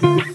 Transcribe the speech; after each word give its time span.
Thank 0.00 0.26
you. 0.28 0.33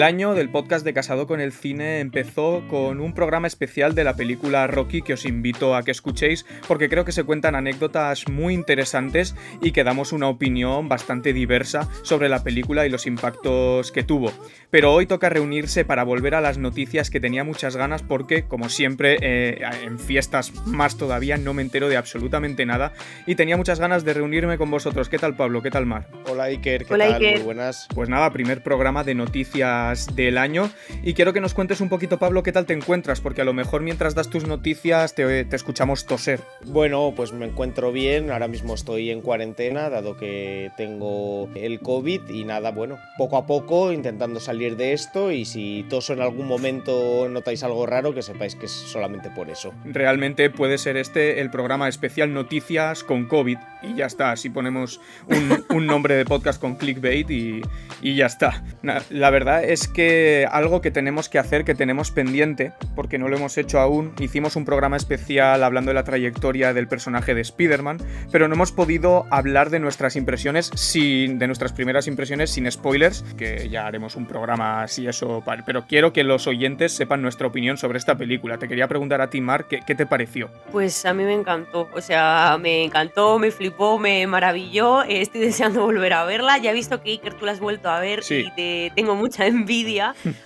El 0.00 0.04
año 0.04 0.32
del 0.32 0.48
podcast 0.48 0.82
de 0.82 0.94
Casado 0.94 1.26
con 1.26 1.42
el 1.42 1.52
Cine 1.52 2.00
empezó 2.00 2.66
con 2.68 3.02
un 3.02 3.12
programa 3.12 3.46
especial 3.46 3.94
de 3.94 4.02
la 4.02 4.16
película 4.16 4.66
Rocky 4.66 5.02
que 5.02 5.12
os 5.12 5.26
invito 5.26 5.76
a 5.76 5.82
que 5.82 5.90
escuchéis 5.90 6.46
porque 6.66 6.88
creo 6.88 7.04
que 7.04 7.12
se 7.12 7.24
cuentan 7.24 7.54
anécdotas 7.54 8.26
muy 8.26 8.54
interesantes 8.54 9.36
y 9.60 9.72
que 9.72 9.84
damos 9.84 10.14
una 10.14 10.28
opinión 10.28 10.88
bastante 10.88 11.34
diversa 11.34 11.86
sobre 12.00 12.30
la 12.30 12.42
película 12.42 12.86
y 12.86 12.88
los 12.88 13.06
impactos 13.06 13.92
que 13.92 14.02
tuvo. 14.02 14.32
Pero 14.70 14.94
hoy 14.94 15.04
toca 15.04 15.28
reunirse 15.28 15.84
para 15.84 16.02
volver 16.02 16.34
a 16.34 16.40
las 16.40 16.56
noticias 16.56 17.10
que 17.10 17.20
tenía 17.20 17.44
muchas 17.44 17.76
ganas 17.76 18.02
porque, 18.02 18.44
como 18.44 18.70
siempre, 18.70 19.18
eh, 19.20 19.60
en 19.84 19.98
fiestas 19.98 20.64
más 20.64 20.96
todavía 20.96 21.36
no 21.36 21.52
me 21.52 21.60
entero 21.60 21.90
de 21.90 21.98
absolutamente 21.98 22.64
nada 22.64 22.94
y 23.26 23.34
tenía 23.34 23.58
muchas 23.58 23.78
ganas 23.78 24.02
de 24.06 24.14
reunirme 24.14 24.56
con 24.56 24.70
vosotros. 24.70 25.10
¿Qué 25.10 25.18
tal 25.18 25.36
Pablo? 25.36 25.60
¿Qué 25.60 25.70
tal 25.70 25.84
Mar? 25.84 26.08
Hola 26.26 26.44
Iker, 26.44 26.86
¿qué 26.86 26.94
Hola, 26.94 27.04
tal? 27.04 27.14
Iker. 27.16 27.34
Muy 27.34 27.44
buenas. 27.44 27.86
Pues 27.94 28.08
nada, 28.08 28.32
primer 28.32 28.62
programa 28.62 29.04
de 29.04 29.14
noticias 29.14 29.89
del 29.90 30.38
año 30.38 30.70
y 31.02 31.14
quiero 31.14 31.32
que 31.32 31.40
nos 31.40 31.54
cuentes 31.54 31.80
un 31.80 31.88
poquito 31.88 32.18
Pablo 32.18 32.42
qué 32.42 32.52
tal 32.52 32.66
te 32.66 32.72
encuentras 32.72 33.20
porque 33.20 33.42
a 33.42 33.44
lo 33.44 33.52
mejor 33.52 33.82
mientras 33.82 34.14
das 34.14 34.30
tus 34.30 34.46
noticias 34.46 35.14
te, 35.14 35.44
te 35.44 35.56
escuchamos 35.56 36.06
toser. 36.06 36.40
Bueno, 36.64 37.12
pues 37.16 37.32
me 37.32 37.46
encuentro 37.46 37.92
bien. 37.92 38.30
Ahora 38.30 38.48
mismo 38.48 38.74
estoy 38.74 39.10
en 39.10 39.20
cuarentena, 39.20 39.90
dado 39.90 40.16
que 40.16 40.70
tengo 40.76 41.48
el 41.54 41.80
COVID 41.80 42.28
y 42.28 42.44
nada, 42.44 42.70
bueno, 42.70 42.98
poco 43.18 43.36
a 43.36 43.46
poco 43.46 43.92
intentando 43.92 44.40
salir 44.40 44.76
de 44.76 44.92
esto 44.92 45.32
y 45.32 45.44
si 45.44 45.84
toso 45.88 46.12
en 46.12 46.20
algún 46.20 46.46
momento 46.46 47.28
notáis 47.28 47.62
algo 47.62 47.86
raro, 47.86 48.14
que 48.14 48.22
sepáis 48.22 48.54
que 48.54 48.66
es 48.66 48.72
solamente 48.72 49.30
por 49.30 49.50
eso. 49.50 49.72
Realmente 49.84 50.50
puede 50.50 50.78
ser 50.78 50.96
este 50.96 51.40
el 51.40 51.50
programa 51.50 51.88
especial 51.88 52.32
noticias 52.32 53.04
con 53.04 53.26
COVID 53.26 53.58
y 53.82 53.94
ya 53.94 54.06
está, 54.06 54.32
así 54.32 54.50
ponemos 54.50 55.00
un, 55.26 55.64
un 55.70 55.86
nombre 55.86 56.14
de 56.14 56.24
podcast 56.24 56.60
con 56.60 56.76
clickbait 56.76 57.30
y, 57.30 57.62
y 58.02 58.16
ya 58.16 58.26
está. 58.26 58.62
La 59.10 59.30
verdad 59.30 59.64
es 59.64 59.79
que 59.88 60.46
algo 60.50 60.80
que 60.80 60.90
tenemos 60.90 61.28
que 61.28 61.38
hacer, 61.38 61.64
que 61.64 61.74
tenemos 61.74 62.10
pendiente, 62.10 62.72
porque 62.94 63.18
no 63.18 63.28
lo 63.28 63.36
hemos 63.36 63.56
hecho 63.58 63.78
aún, 63.80 64.12
hicimos 64.18 64.56
un 64.56 64.64
programa 64.64 64.96
especial 64.96 65.62
hablando 65.62 65.90
de 65.90 65.94
la 65.94 66.04
trayectoria 66.04 66.72
del 66.72 66.88
personaje 66.88 67.34
de 67.34 67.40
Spider-Man, 67.40 67.98
pero 68.32 68.48
no 68.48 68.54
hemos 68.54 68.72
podido 68.72 69.26
hablar 69.30 69.70
de 69.70 69.80
nuestras 69.80 70.16
impresiones 70.16 70.70
sin, 70.74 71.38
de 71.38 71.46
nuestras 71.46 71.72
primeras 71.72 72.06
impresiones 72.06 72.50
sin 72.50 72.70
spoilers, 72.70 73.22
que 73.36 73.68
ya 73.68 73.86
haremos 73.86 74.16
un 74.16 74.26
programa 74.26 74.82
así 74.82 75.06
eso, 75.06 75.42
pero 75.66 75.86
quiero 75.86 76.12
que 76.12 76.24
los 76.24 76.46
oyentes 76.46 76.92
sepan 76.92 77.22
nuestra 77.22 77.46
opinión 77.46 77.76
sobre 77.76 77.98
esta 77.98 78.16
película. 78.16 78.58
Te 78.58 78.68
quería 78.68 78.88
preguntar 78.88 79.20
a 79.20 79.30
ti, 79.30 79.40
Mark, 79.40 79.66
¿qué, 79.68 79.80
qué 79.86 79.94
te 79.94 80.06
pareció? 80.06 80.50
Pues 80.72 81.04
a 81.06 81.14
mí 81.14 81.24
me 81.24 81.34
encantó, 81.34 81.88
o 81.94 82.00
sea, 82.00 82.56
me 82.60 82.84
encantó, 82.84 83.38
me 83.38 83.50
flipó, 83.50 83.98
me 83.98 84.26
maravilló, 84.26 85.02
eh, 85.04 85.20
estoy 85.22 85.40
deseando 85.42 85.82
volver 85.84 86.12
a 86.12 86.24
verla, 86.24 86.58
ya 86.58 86.70
he 86.70 86.74
visto 86.74 87.00
que 87.02 87.10
Iker 87.10 87.34
tú 87.34 87.46
la 87.46 87.52
has 87.52 87.60
vuelto 87.60 87.88
a 87.90 88.00
ver 88.00 88.22
Sí. 88.22 88.44
y 88.46 88.50
te 88.54 88.92
tengo 88.94 89.14
mucha 89.14 89.46
envidia, 89.50 89.69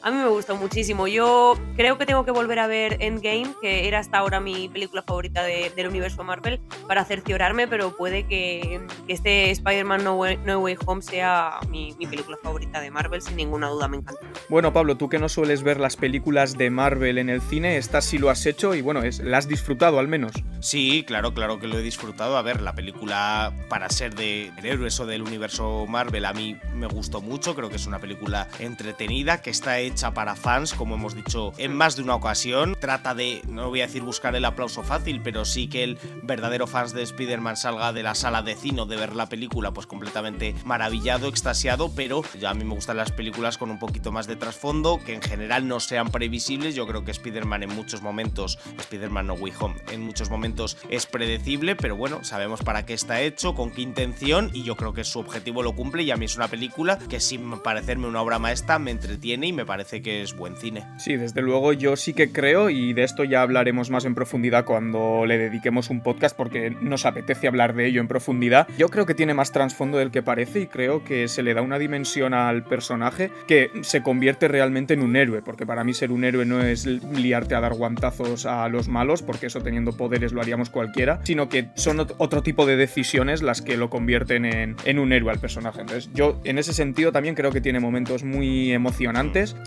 a 0.03 0.11
mí 0.11 0.17
me 0.19 0.29
gustó 0.29 0.55
muchísimo, 0.57 1.07
yo 1.09 1.55
creo 1.77 1.97
que 1.97 2.05
tengo 2.07 2.25
que 2.25 2.31
volver 2.31 2.59
a 2.59 2.67
ver 2.67 2.99
Endgame, 3.01 3.47
que 3.63 3.89
era 3.89 3.99
hasta 4.01 4.19
ahora 4.19 4.39
mi 4.41 4.69
película 4.69 5.03
favorita 5.03 5.43
de- 5.43 5.71
del 5.75 5.89
universo 5.89 6.23
Marvel, 6.25 6.61
para 6.87 7.05
cerciorarme, 7.05 7.67
pero 7.67 7.97
puede 7.97 8.25
que, 8.27 8.81
que 9.07 9.13
este 9.15 9.51
Spider-Man 9.51 10.05
no 10.05 10.17
Way, 10.17 10.39
No 10.45 10.59
Way 10.61 10.77
Home 10.87 11.01
sea 11.03 11.59
mi, 11.71 11.95
mi 11.99 12.07
película 12.07 12.37
favorita 12.43 12.81
de 12.81 12.91
Marvel, 12.91 13.23
sin 13.23 13.37
ninguna 13.37 13.69
duda, 13.69 13.89
me 13.89 13.97
encanta. 13.97 14.21
Bueno, 14.51 14.73
Pablo, 14.73 14.97
tú 14.97 15.09
que 15.09 15.19
no 15.19 15.29
sueles 15.31 15.63
ver 15.63 15.81
las 15.81 15.97
películas 15.97 16.59
de 16.59 16.69
Marvel 16.71 17.17
en 17.19 17.31
el 17.31 17.41
cine, 17.41 17.79
esta 17.79 18.03
sí 18.03 18.19
lo 18.19 18.29
has 18.29 18.45
hecho 18.45 18.75
y 18.75 18.83
bueno, 18.83 19.03
es, 19.03 19.21
la 19.21 19.39
has 19.39 19.49
disfrutado 19.49 19.99
al 19.99 20.09
menos. 20.09 20.33
Sí, 20.61 21.03
claro, 21.07 21.33
claro 21.33 21.59
que 21.59 21.67
lo 21.67 21.79
he 21.79 21.83
disfrutado. 21.83 22.37
A 22.37 22.43
ver, 22.43 22.61
la 22.61 22.75
película 22.75 23.53
para 23.69 23.89
ser 23.89 24.15
de 24.15 24.53
héroes 24.63 24.99
o 25.01 25.07
del 25.07 25.23
universo 25.23 25.87
Marvel 25.89 26.25
a 26.27 26.33
mí 26.33 26.57
me 26.75 26.87
gustó 26.87 27.21
mucho. 27.23 27.55
Creo 27.55 27.71
que 27.71 27.77
es 27.77 27.87
una 27.87 27.99
película 27.99 28.49
entretenida 28.59 29.14
que 29.15 29.51
está 29.51 29.79
hecha 29.79 30.13
para 30.13 30.35
fans, 30.35 30.75
como 30.75 30.97
hemos 30.97 31.15
dicho 31.15 31.53
en 31.57 31.75
más 31.75 31.95
de 31.95 32.03
una 32.03 32.17
ocasión. 32.17 32.77
Trata 32.81 33.15
de, 33.15 33.43
no 33.49 33.69
voy 33.69 33.81
a 33.81 33.87
decir 33.87 34.03
buscar 34.03 34.35
el 34.35 34.45
aplauso 34.45 34.83
fácil, 34.83 35.21
pero 35.23 35.45
sí 35.45 35.69
que 35.69 35.85
el 35.85 35.99
verdadero 36.25 36.67
fans 36.67 36.93
de 36.93 37.03
Spider-Man 37.03 37.57
salga 37.57 37.93
de 37.93 38.03
la 38.03 38.17
sala 38.17 38.43
de 38.43 38.57
cine 38.57 38.85
de 38.87 38.97
ver 38.97 39.15
la 39.15 39.29
película 39.29 39.73
pues 39.73 39.87
completamente 39.87 40.57
maravillado, 40.65 41.29
extasiado, 41.29 41.93
pero 41.95 42.25
ya 42.41 42.51
a 42.51 42.55
mí 42.55 42.65
me 42.65 42.75
gustan 42.75 42.97
las 42.97 43.13
películas 43.13 43.57
con 43.57 43.71
un 43.71 43.79
poquito 43.79 44.11
más 44.11 44.27
de 44.27 44.35
trasfondo, 44.35 45.01
que 45.05 45.15
en 45.15 45.23
general 45.23 45.69
no 45.69 45.79
sean 45.79 46.11
previsibles. 46.11 46.75
Yo 46.75 46.87
creo 46.89 47.05
que 47.05 47.13
Spider-Man 47.13 47.63
en 47.63 47.75
muchos 47.75 48.03
momentos, 48.03 48.59
Spider-Man 48.79 49.29
No 49.29 49.35
Way 49.35 49.53
Home, 49.61 49.77
en 49.93 50.01
muchos 50.03 50.29
momentos 50.29 50.77
es 50.89 51.07
predecible, 51.07 51.77
pero 51.77 51.95
bueno, 51.95 52.25
sabemos 52.25 52.63
para 52.63 52.85
qué 52.85 52.95
está 52.95 53.21
hecho, 53.21 53.55
con 53.55 53.71
qué 53.71 53.83
intención, 53.83 54.51
y 54.53 54.65
yo 54.65 54.75
creo 54.77 54.93
que 54.93 55.05
su 55.05 55.21
objetivo 55.21 55.63
lo 55.63 55.77
cumple. 55.77 56.03
Y 56.03 56.11
a 56.11 56.17
mí 56.17 56.25
es 56.25 56.37
una 56.37 56.49
película 56.49 56.99
que, 56.99 57.21
sin 57.21 57.61
parecerme 57.61 58.09
una 58.09 58.23
obra 58.23 58.41
maestra, 58.41 58.81
me 58.81 58.91
entretiene 59.05 59.47
y 59.49 59.53
me 59.53 59.67
parece 59.67 60.01
que 60.03 60.23
es 60.23 60.35
buen 60.37 60.57
cine. 60.57 60.85
Sí, 60.99 61.17
desde 61.17 61.43
luego 61.43 61.73
yo 61.73 61.97
sí 61.97 62.15
que 62.15 62.33
creo 62.33 62.71
y 62.71 62.93
de 62.95 63.05
esto 63.05 63.25
ya 63.25 63.43
hablaremos 63.43 63.91
más 63.91 64.05
en 64.05 64.15
profundidad 64.15 64.65
cuando 64.65 65.27
le 65.27 65.37
dediquemos 65.39 65.91
un 65.91 66.03
podcast 66.03 66.35
porque 66.37 66.71
nos 66.71 67.05
apetece 67.07 67.47
hablar 67.47 67.75
de 67.75 67.87
ello 67.87 68.01
en 68.01 68.09
profundidad. 68.09 68.67
Yo 68.79 68.89
creo 68.89 69.05
que 69.07 69.15
tiene 69.15 69.35
más 69.35 69.53
trasfondo 69.53 69.99
del 69.99 70.11
que 70.11 70.23
parece 70.23 70.61
y 70.61 70.67
creo 70.67 71.05
que 71.05 71.29
se 71.29 71.43
le 71.43 71.53
da 71.55 71.63
una 71.63 71.79
dimensión 71.79 72.33
al 72.35 72.65
personaje 72.65 73.31
que 73.47 73.71
se 73.83 74.03
convierte 74.03 74.49
realmente 74.49 74.95
en 74.95 75.03
un 75.03 75.17
héroe, 75.17 75.43
porque 75.43 75.67
para 75.67 75.85
mí 75.85 75.93
ser 75.95 76.11
un 76.11 76.25
héroe 76.25 76.45
no 76.47 76.63
es 76.63 76.87
liarte 76.87 77.55
a 77.55 77.61
dar 77.61 77.75
guantazos 77.75 78.47
a 78.47 78.69
los 78.69 78.89
malos, 78.89 79.23
porque 79.23 79.47
eso 79.47 79.61
teniendo 79.61 79.97
poderes 79.97 80.33
lo 80.33 80.41
haríamos 80.41 80.71
cualquiera, 80.71 81.21
sino 81.25 81.49
que 81.49 81.69
son 81.75 81.99
ot- 81.99 82.15
otro 82.19 82.43
tipo 82.43 82.65
de 82.67 82.77
decisiones 82.77 83.43
las 83.43 83.61
que 83.63 83.77
lo 83.77 83.91
convierten 83.91 84.45
en, 84.45 84.77
en 84.85 84.99
un 84.99 85.13
héroe 85.13 85.31
al 85.31 85.41
personaje. 85.41 85.81
Entonces 85.83 86.11
yo 86.15 86.41
en 86.45 86.59
ese 86.59 86.73
sentido 86.73 87.13
también 87.13 87.35
creo 87.35 87.51
que 87.53 87.61
tiene 87.61 87.81
momentos 87.81 88.25
muy 88.25 88.73
emocionantes 88.73 88.84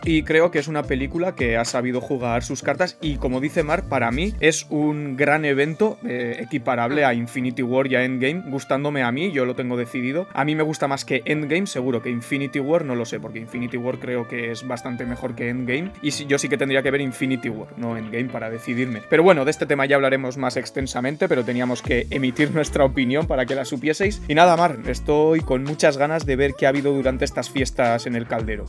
y 0.03 0.23
creo 0.23 0.51
que 0.51 0.59
es 0.59 0.67
una 0.67 0.83
película 0.83 1.35
que 1.35 1.57
ha 1.57 1.66
sabido 1.66 2.01
jugar 2.01 2.44
sus 2.44 2.61
cartas 2.61 2.97
y 3.01 3.17
como 3.17 3.41
dice 3.41 3.63
Mark, 3.63 3.85
para 3.89 4.11
mí 4.11 4.33
es 4.39 4.67
un 4.69 5.17
gran 5.17 5.45
evento 5.45 5.97
eh, 6.05 6.38
equiparable 6.39 7.05
a 7.05 7.13
Infinity 7.13 7.63
War 7.63 7.88
y 7.88 7.95
a 7.95 8.03
Endgame, 8.03 8.44
gustándome 8.50 9.03
a 9.03 9.11
mí, 9.11 9.31
yo 9.31 9.45
lo 9.45 9.55
tengo 9.55 9.78
decidido. 9.78 10.28
A 10.33 10.45
mí 10.45 10.55
me 10.55 10.63
gusta 10.63 10.88
más 10.88 11.05
que 11.05 11.22
Endgame, 11.25 11.67
seguro 11.67 12.01
que 12.01 12.09
Infinity 12.09 12.59
War 12.59 12.85
no 12.85 12.95
lo 12.95 13.05
sé, 13.05 13.19
porque 13.19 13.39
Infinity 13.39 13.78
War 13.78 14.00
creo 14.00 14.28
que 14.28 14.51
es 14.51 14.67
bastante 14.67 15.05
mejor 15.05 15.35
que 15.35 15.49
Endgame 15.49 15.91
y 16.01 16.11
yo 16.11 16.38
sí 16.38 16.49
que 16.49 16.57
tendría 16.57 16.84
que 16.84 16.91
ver 16.91 17.01
Infinity 17.01 17.49
War, 17.49 17.69
no 17.78 17.97
Endgame 17.97 18.29
para 18.29 18.49
decidirme. 18.49 19.01
Pero 19.09 19.23
bueno, 19.23 19.45
de 19.45 19.51
este 19.51 19.66
tema 19.66 19.85
ya 19.85 19.95
hablaremos 19.95 20.38
más 20.38 20.57
extensamente, 20.57 21.28
pero 21.28 21.44
teníamos 21.44 21.81
que 21.81 22.07
emitir 22.09 22.51
nuestra 22.53 22.85
opinión 22.85 23.28
para 23.28 23.45
que 23.45 23.55
la 23.55 23.66
supieseis. 23.66 24.22
Y 24.28 24.35
nada, 24.35 24.57
Mar, 24.57 24.78
estoy 24.88 25.41
con 25.41 25.63
muchas 25.63 25.97
ganas 25.97 26.25
de 26.25 26.35
ver 26.35 26.53
qué 26.57 26.66
ha 26.66 26.69
habido 26.69 26.94
durante 26.94 27.25
estas 27.25 27.49
fiestas 27.49 28.05
en 28.05 28.16
el 28.16 28.28
caldero. 28.28 28.66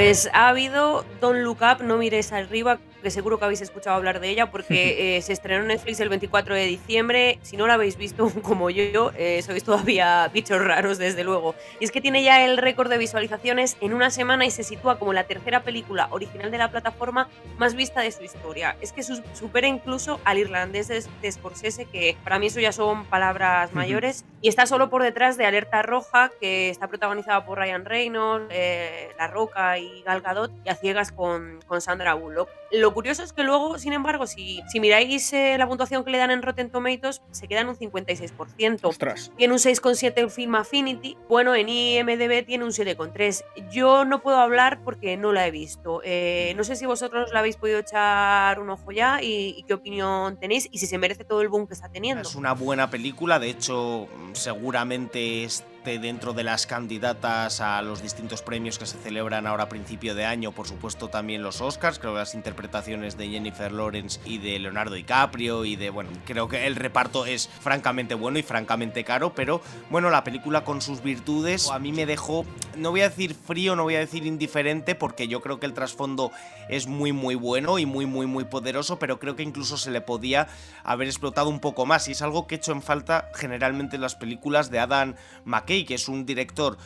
Pues 0.00 0.30
ha 0.32 0.48
habido 0.48 1.04
Don't 1.20 1.44
Look 1.44 1.58
Up, 1.60 1.82
no 1.82 1.98
mires 1.98 2.32
arriba, 2.32 2.78
que 3.00 3.10
seguro 3.10 3.38
que 3.38 3.44
habéis 3.44 3.60
escuchado 3.60 3.96
hablar 3.96 4.20
de 4.20 4.28
ella 4.28 4.50
porque 4.50 5.16
eh, 5.16 5.22
se 5.22 5.32
estrenó 5.32 5.62
en 5.62 5.68
Netflix 5.68 6.00
el 6.00 6.08
24 6.08 6.54
de 6.54 6.64
diciembre. 6.66 7.38
Si 7.42 7.56
no 7.56 7.66
la 7.66 7.74
habéis 7.74 7.96
visto 7.96 8.30
como 8.42 8.70
yo, 8.70 9.12
eh, 9.16 9.42
sois 9.42 9.64
todavía 9.64 10.28
bichos 10.32 10.60
raros, 10.62 10.98
desde 10.98 11.24
luego. 11.24 11.54
Y 11.80 11.84
es 11.84 11.90
que 11.92 12.00
tiene 12.00 12.22
ya 12.22 12.44
el 12.44 12.56
récord 12.56 12.90
de 12.90 12.98
visualizaciones 12.98 13.76
en 13.80 13.94
una 13.94 14.10
semana 14.10 14.46
y 14.46 14.50
se 14.50 14.62
sitúa 14.64 14.98
como 14.98 15.12
la 15.12 15.24
tercera 15.24 15.62
película 15.62 16.08
original 16.10 16.50
de 16.50 16.58
la 16.58 16.70
plataforma 16.70 17.28
más 17.58 17.74
vista 17.74 18.00
de 18.00 18.12
su 18.12 18.22
historia. 18.22 18.76
Es 18.80 18.92
que 18.92 19.02
su- 19.02 19.22
supera 19.34 19.66
incluso 19.66 20.20
al 20.24 20.38
irlandés 20.38 20.88
de, 20.88 21.30
Scorsese, 21.32 21.86
que 21.86 22.16
para 22.24 22.38
mí 22.38 22.46
eso 22.46 22.60
ya 22.60 22.72
son 22.72 23.04
palabras 23.06 23.72
mayores, 23.72 24.24
y 24.42 24.48
está 24.48 24.66
solo 24.66 24.90
por 24.90 25.02
detrás 25.02 25.36
de 25.36 25.46
Alerta 25.46 25.82
Roja, 25.82 26.30
que 26.40 26.70
está 26.70 26.88
protagonizada 26.88 27.44
por 27.44 27.58
Ryan 27.58 27.84
Reynolds, 27.84 28.46
eh, 28.50 29.10
La 29.18 29.26
Roca 29.28 29.78
y 29.78 30.02
Gal 30.02 30.20
Gadot, 30.22 30.50
y 30.64 30.68
a 30.68 30.74
ciegas 30.74 31.12
con, 31.12 31.60
con 31.66 31.80
Sandra 31.80 32.14
Bullock. 32.14 32.48
Lo 32.72 32.89
curioso 32.92 33.22
es 33.22 33.32
que 33.32 33.42
luego, 33.42 33.78
sin 33.78 33.92
embargo, 33.92 34.26
si, 34.26 34.62
si 34.68 34.80
miráis 34.80 35.32
eh, 35.32 35.56
la 35.58 35.66
puntuación 35.66 36.04
que 36.04 36.10
le 36.10 36.18
dan 36.18 36.30
en 36.30 36.42
Rotten 36.42 36.70
Tomatoes, 36.70 37.22
se 37.30 37.48
queda 37.48 37.60
en 37.60 37.68
un 37.68 37.76
56%. 37.76 38.80
Ostras. 38.82 39.32
Tiene 39.36 39.52
un 39.52 39.58
6,7 39.58 40.12
en 40.16 40.30
Film 40.30 40.54
Affinity. 40.54 41.16
Bueno, 41.28 41.54
en 41.54 41.68
IMDB 41.68 42.44
tiene 42.46 42.64
un 42.64 42.70
7,3. 42.70 43.44
Yo 43.70 44.04
no 44.04 44.22
puedo 44.22 44.38
hablar 44.38 44.80
porque 44.84 45.16
no 45.16 45.32
la 45.32 45.46
he 45.46 45.50
visto. 45.50 46.00
Eh, 46.04 46.54
no 46.56 46.64
sé 46.64 46.76
si 46.76 46.86
vosotros 46.86 47.30
la 47.32 47.40
habéis 47.40 47.56
podido 47.56 47.78
echar 47.78 48.60
un 48.60 48.70
ojo 48.70 48.92
ya 48.92 49.22
y, 49.22 49.54
y 49.56 49.62
qué 49.64 49.74
opinión 49.74 50.38
tenéis 50.38 50.68
y 50.70 50.78
si 50.78 50.86
se 50.86 50.98
merece 50.98 51.24
todo 51.24 51.40
el 51.40 51.48
boom 51.48 51.66
que 51.66 51.74
está 51.74 51.88
teniendo. 51.88 52.22
Es 52.22 52.34
una 52.34 52.54
buena 52.54 52.90
película, 52.90 53.38
de 53.38 53.50
hecho, 53.50 54.08
mm, 54.14 54.34
seguramente 54.34 55.44
es 55.44 55.64
dentro 55.84 56.34
de 56.34 56.44
las 56.44 56.66
candidatas 56.66 57.60
a 57.60 57.80
los 57.82 58.02
distintos 58.02 58.42
premios 58.42 58.78
que 58.78 58.86
se 58.86 58.98
celebran 58.98 59.46
ahora 59.46 59.64
a 59.64 59.68
principio 59.68 60.14
de 60.14 60.26
año, 60.26 60.52
por 60.52 60.68
supuesto 60.68 61.08
también 61.08 61.42
los 61.42 61.60
Oscars, 61.60 61.98
creo 61.98 62.12
que 62.12 62.18
las 62.18 62.34
interpretaciones 62.34 63.16
de 63.16 63.28
Jennifer 63.28 63.72
Lawrence 63.72 64.20
y 64.24 64.38
de 64.38 64.58
Leonardo 64.58 64.94
DiCaprio 64.94 65.64
y 65.64 65.76
de, 65.76 65.90
bueno, 65.90 66.10
creo 66.26 66.48
que 66.48 66.66
el 66.66 66.76
reparto 66.76 67.24
es 67.24 67.48
francamente 67.48 68.14
bueno 68.14 68.38
y 68.38 68.42
francamente 68.42 69.04
caro, 69.04 69.34
pero 69.34 69.62
bueno, 69.88 70.10
la 70.10 70.22
película 70.22 70.64
con 70.64 70.82
sus 70.82 71.02
virtudes 71.02 71.70
a 71.70 71.78
mí 71.78 71.92
me 71.92 72.04
dejó, 72.04 72.44
no 72.76 72.90
voy 72.90 73.00
a 73.00 73.08
decir 73.08 73.34
frío, 73.34 73.74
no 73.74 73.84
voy 73.84 73.96
a 73.96 74.00
decir 74.00 74.26
indiferente, 74.26 74.94
porque 74.94 75.28
yo 75.28 75.40
creo 75.40 75.60
que 75.60 75.66
el 75.66 75.72
trasfondo 75.72 76.30
es 76.68 76.86
muy 76.86 77.12
muy 77.12 77.34
bueno 77.34 77.78
y 77.78 77.86
muy 77.86 78.06
muy 78.06 78.26
muy 78.26 78.44
poderoso, 78.44 78.98
pero 78.98 79.18
creo 79.18 79.34
que 79.34 79.42
incluso 79.42 79.78
se 79.78 79.90
le 79.90 80.00
podía 80.00 80.48
haber 80.84 81.08
explotado 81.08 81.48
un 81.48 81.60
poco 81.60 81.86
más 81.86 82.06
y 82.08 82.12
es 82.12 82.22
algo 82.22 82.46
que 82.46 82.56
he 82.56 82.58
hecho 82.58 82.72
en 82.72 82.82
falta 82.82 83.30
generalmente 83.34 83.96
en 83.96 84.02
las 84.02 84.14
películas 84.14 84.70
de 84.70 84.78
Adam 84.78 85.14
McKay, 85.44 85.69
que 85.86 85.94
es 85.94 86.08
un 86.08 86.26
director 86.26 86.76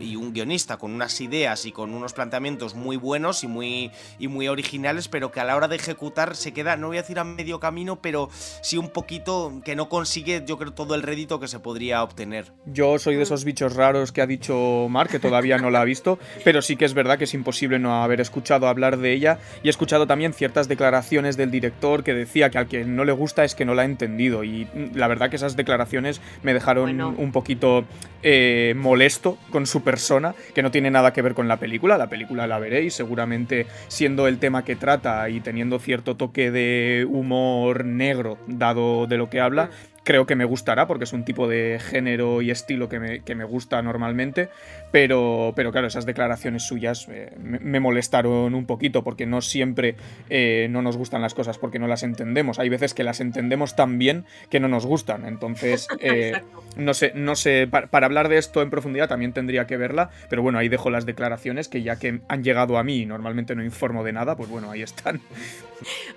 y 0.00 0.16
un 0.16 0.32
guionista 0.32 0.76
con 0.76 0.92
unas 0.92 1.20
ideas 1.20 1.66
y 1.66 1.72
con 1.72 1.94
unos 1.94 2.12
planteamientos 2.12 2.74
muy 2.74 2.96
buenos 2.96 3.44
y 3.44 3.46
muy, 3.46 3.90
y 4.18 4.28
muy 4.28 4.48
originales, 4.48 5.08
pero 5.08 5.30
que 5.30 5.40
a 5.40 5.44
la 5.44 5.56
hora 5.56 5.68
de 5.68 5.76
ejecutar 5.76 6.36
se 6.36 6.52
queda, 6.52 6.76
no 6.76 6.88
voy 6.88 6.98
a 6.98 7.02
decir 7.02 7.18
a 7.18 7.24
medio 7.24 7.60
camino, 7.60 8.00
pero 8.00 8.28
sí 8.62 8.76
un 8.76 8.90
poquito 8.90 9.60
que 9.64 9.76
no 9.76 9.88
consigue, 9.88 10.42
yo 10.46 10.58
creo, 10.58 10.72
todo 10.72 10.94
el 10.94 11.02
rédito 11.02 11.40
que 11.40 11.48
se 11.48 11.58
podría 11.58 12.02
obtener. 12.02 12.52
Yo 12.66 12.98
soy 12.98 13.16
de 13.16 13.22
esos 13.22 13.44
bichos 13.44 13.74
raros 13.74 14.12
que 14.12 14.22
ha 14.22 14.26
dicho 14.26 14.86
Mark, 14.88 15.10
que 15.10 15.18
todavía 15.18 15.58
no 15.58 15.70
la 15.70 15.80
ha 15.80 15.84
visto, 15.84 16.18
pero 16.44 16.62
sí 16.62 16.76
que 16.76 16.84
es 16.84 16.94
verdad 16.94 17.18
que 17.18 17.24
es 17.24 17.34
imposible 17.34 17.78
no 17.78 18.02
haber 18.02 18.20
escuchado 18.20 18.68
hablar 18.68 18.98
de 18.98 19.12
ella 19.12 19.38
y 19.62 19.68
he 19.68 19.70
escuchado 19.70 20.06
también 20.06 20.32
ciertas 20.32 20.68
declaraciones 20.68 21.36
del 21.36 21.50
director 21.50 22.04
que 22.04 22.14
decía 22.14 22.50
que 22.50 22.58
al 22.58 22.68
que 22.68 22.84
no 22.84 23.04
le 23.04 23.12
gusta 23.12 23.44
es 23.44 23.54
que 23.54 23.64
no 23.64 23.74
la 23.74 23.82
ha 23.82 23.84
entendido 23.84 24.44
y 24.44 24.68
la 24.94 25.08
verdad 25.08 25.30
que 25.30 25.36
esas 25.36 25.56
declaraciones 25.56 26.20
me 26.42 26.54
dejaron 26.54 27.00
un 27.00 27.32
poquito 27.32 27.84
eh, 28.22 28.74
molesto 28.76 29.38
con 29.50 29.66
su 29.70 29.82
persona, 29.82 30.34
que 30.54 30.62
no 30.62 30.70
tiene 30.70 30.90
nada 30.90 31.12
que 31.12 31.22
ver 31.22 31.34
con 31.34 31.48
la 31.48 31.58
película. 31.58 31.96
La 31.96 32.08
película 32.08 32.46
la 32.46 32.58
veréis, 32.58 32.94
seguramente 32.94 33.66
siendo 33.88 34.28
el 34.28 34.38
tema 34.38 34.64
que 34.64 34.76
trata 34.76 35.28
y 35.30 35.40
teniendo 35.40 35.78
cierto 35.78 36.16
toque 36.16 36.50
de 36.50 37.06
humor 37.08 37.84
negro, 37.84 38.38
dado 38.46 39.06
de 39.06 39.16
lo 39.16 39.30
que 39.30 39.40
habla, 39.40 39.70
creo 40.04 40.26
que 40.26 40.34
me 40.34 40.44
gustará 40.44 40.86
porque 40.86 41.04
es 41.04 41.12
un 41.12 41.24
tipo 41.24 41.48
de 41.48 41.78
género 41.80 42.42
y 42.42 42.50
estilo 42.50 42.88
que 42.88 42.98
me, 42.98 43.44
gusta 43.44 43.82
normalmente, 43.82 44.48
pero, 44.90 45.52
pero 45.54 45.72
claro, 45.72 45.86
esas 45.86 46.06
declaraciones 46.06 46.64
suyas 46.64 47.06
eh, 47.10 47.32
me, 47.38 47.80
molestaron 47.80 48.54
un 48.54 48.66
poquito 48.66 49.04
porque 49.04 49.26
no 49.26 49.40
siempre 49.40 49.96
eh, 50.28 50.68
no 50.70 50.82
nos 50.82 50.96
gustan 50.96 51.22
las 51.22 51.34
cosas 51.34 51.58
porque 51.58 51.78
no 51.78 51.86
las 51.86 52.02
entendemos. 52.02 52.58
Hay 52.58 52.68
veces 52.68 52.94
que 52.94 53.04
las 53.04 53.20
entendemos 53.20 53.76
tan 53.76 53.98
bien 53.98 54.24
que 54.50 54.60
no 54.60 54.68
nos 54.68 54.86
gustan. 54.86 55.26
Entonces, 55.26 55.88
eh, 56.00 56.42
no 56.76 56.94
sé, 56.94 57.12
no 57.14 57.36
sé, 57.36 57.66
para, 57.70 57.88
para, 57.88 58.06
hablar 58.06 58.28
de 58.28 58.38
esto 58.38 58.62
en 58.62 58.70
profundidad 58.70 59.08
también 59.08 59.32
tendría 59.32 59.66
que 59.66 59.76
verla, 59.76 60.10
pero 60.28 60.42
bueno, 60.42 60.58
ahí 60.58 60.68
dejo 60.68 60.90
las 60.90 61.06
declaraciones 61.06 61.68
que 61.68 61.82
ya 61.82 61.98
que 61.98 62.20
han 62.28 62.44
llegado 62.44 62.78
a 62.78 62.84
mí 62.84 62.98
y 62.98 63.06
normalmente 63.06 63.54
no 63.54 63.64
informo 63.64 64.04
de 64.04 64.12
nada, 64.12 64.36
pues 64.36 64.48
bueno, 64.48 64.70
ahí 64.70 64.82
están. 64.82 65.20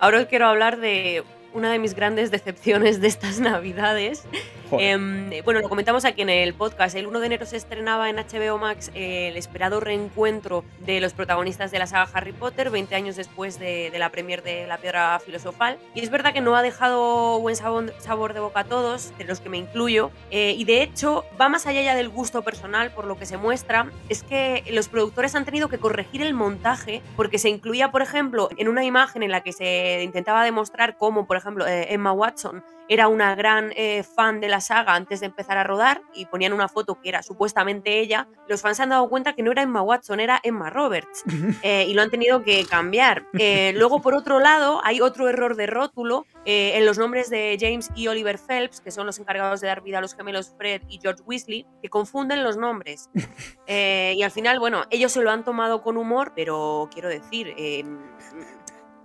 Ahora 0.00 0.20
os 0.20 0.26
quiero 0.26 0.46
hablar 0.46 0.78
de 0.78 1.22
una 1.54 1.70
de 1.70 1.78
mis 1.78 1.94
grandes 1.94 2.30
decepciones 2.30 3.00
de 3.00 3.08
estas 3.08 3.40
navidades. 3.40 4.24
Em, 4.80 5.30
bueno, 5.44 5.60
lo 5.60 5.68
comentamos 5.68 6.04
aquí 6.04 6.22
en 6.22 6.30
el 6.30 6.54
podcast. 6.54 6.96
El 6.96 7.06
1 7.06 7.20
de 7.20 7.26
enero 7.26 7.46
se 7.46 7.56
estrenaba 7.56 8.10
en 8.10 8.16
HBO 8.16 8.58
Max 8.58 8.90
el 8.94 9.36
esperado 9.36 9.80
reencuentro 9.80 10.64
de 10.80 11.00
los 11.00 11.12
protagonistas 11.12 11.70
de 11.70 11.78
la 11.78 11.86
saga 11.86 12.08
Harry 12.12 12.32
Potter, 12.32 12.70
20 12.70 12.94
años 12.94 13.16
después 13.16 13.58
de, 13.58 13.92
la 13.94 14.10
premier 14.10 14.42
de 14.42 14.66
La 14.66 14.78
Piedra 14.78 15.18
Filosofal. 15.20 15.78
Y 15.94 16.00
es 16.00 16.10
verdad 16.10 16.32
que 16.32 16.40
no 16.40 16.56
ha 16.56 16.62
dejado 16.62 17.40
buen 17.40 17.56
sabor, 17.56 18.34
de 18.34 18.40
boca 18.40 18.60
a 18.60 18.64
todos, 18.64 19.16
de 19.18 19.24
los 19.24 19.40
que 19.40 19.48
me 19.48 19.58
incluyo. 19.58 20.10
Eh, 20.30 20.54
y 20.56 20.64
de 20.64 20.82
hecho, 20.82 21.24
va 21.40 21.48
más 21.48 21.66
allá 21.66 21.82
ya 21.82 21.94
del 21.94 22.08
gusto 22.08 22.42
personal, 22.42 22.90
por 22.92 23.04
lo 23.04 23.16
que 23.16 23.26
se 23.26 23.36
muestra, 23.36 23.90
es 24.08 24.22
que 24.22 24.64
los 24.70 24.88
productores 24.88 25.34
han 25.34 25.44
tenido 25.44 25.68
que 25.68 25.78
corregir 25.78 26.22
el 26.22 26.34
montaje 26.34 27.02
porque 27.16 27.38
se 27.38 27.48
incluía, 27.48 27.90
por 27.90 28.02
ejemplo, 28.02 28.48
en 28.56 28.68
una 28.68 28.84
imagen 28.84 29.22
en 29.22 29.30
la 29.30 29.42
que 29.42 29.52
se 29.52 30.02
intentaba 30.02 30.44
demostrar 30.44 30.96
cómo, 30.96 31.26
por 31.26 31.36
ejemplo, 31.36 31.66
eh, 31.66 31.92
Emma 31.92 32.12
Watson 32.12 32.64
era 32.88 33.08
una 33.08 33.34
gran 33.34 33.72
eh, 33.76 34.02
fan 34.02 34.40
de 34.40 34.48
la 34.48 34.60
saga 34.66 34.94
antes 34.94 35.20
de 35.20 35.26
empezar 35.26 35.56
a 35.58 35.64
rodar 35.64 36.02
y 36.14 36.26
ponían 36.26 36.52
una 36.52 36.68
foto 36.68 37.00
que 37.00 37.08
era 37.08 37.22
supuestamente 37.22 38.00
ella, 38.00 38.28
los 38.48 38.62
fans 38.62 38.76
se 38.76 38.82
han 38.82 38.88
dado 38.90 39.08
cuenta 39.08 39.34
que 39.34 39.42
no 39.42 39.52
era 39.52 39.62
Emma 39.62 39.82
Watson, 39.82 40.20
era 40.20 40.40
Emma 40.42 40.70
Roberts 40.70 41.24
eh, 41.62 41.86
y 41.88 41.94
lo 41.94 42.02
han 42.02 42.10
tenido 42.10 42.42
que 42.42 42.64
cambiar. 42.64 43.26
luego, 43.74 44.00
por 44.00 44.14
otro 44.14 44.40
lado, 44.40 44.80
hay 44.84 45.00
otro 45.00 45.28
error 45.28 45.56
de 45.56 45.66
rótulo 45.66 46.26
en 46.46 46.84
los 46.84 46.98
nombres 46.98 47.30
de 47.30 47.56
James 47.58 47.90
y 47.94 48.08
Oliver 48.08 48.38
Phelps, 48.38 48.80
que 48.80 48.90
son 48.90 49.06
los 49.06 49.18
encargados 49.18 49.62
de 49.62 49.68
dar 49.68 49.82
vida 49.82 49.98
a 49.98 50.00
los 50.02 50.14
gemelos 50.14 50.52
Fred 50.58 50.82
y 50.88 50.98
George 51.00 51.22
Weasley, 51.24 51.66
que 51.80 51.88
confunden 51.88 52.42
los 52.42 52.58
nombres. 52.58 53.08
y 53.66 54.22
al 54.22 54.30
final, 54.30 54.58
bueno, 54.58 54.84
ellos 54.90 55.12
se 55.12 55.22
lo 55.22 55.30
han 55.30 55.44
tomado 55.44 55.82
con 55.82 55.96
humor, 55.96 56.32
pero 56.36 56.90
quiero 56.92 57.08
decir 57.08 57.54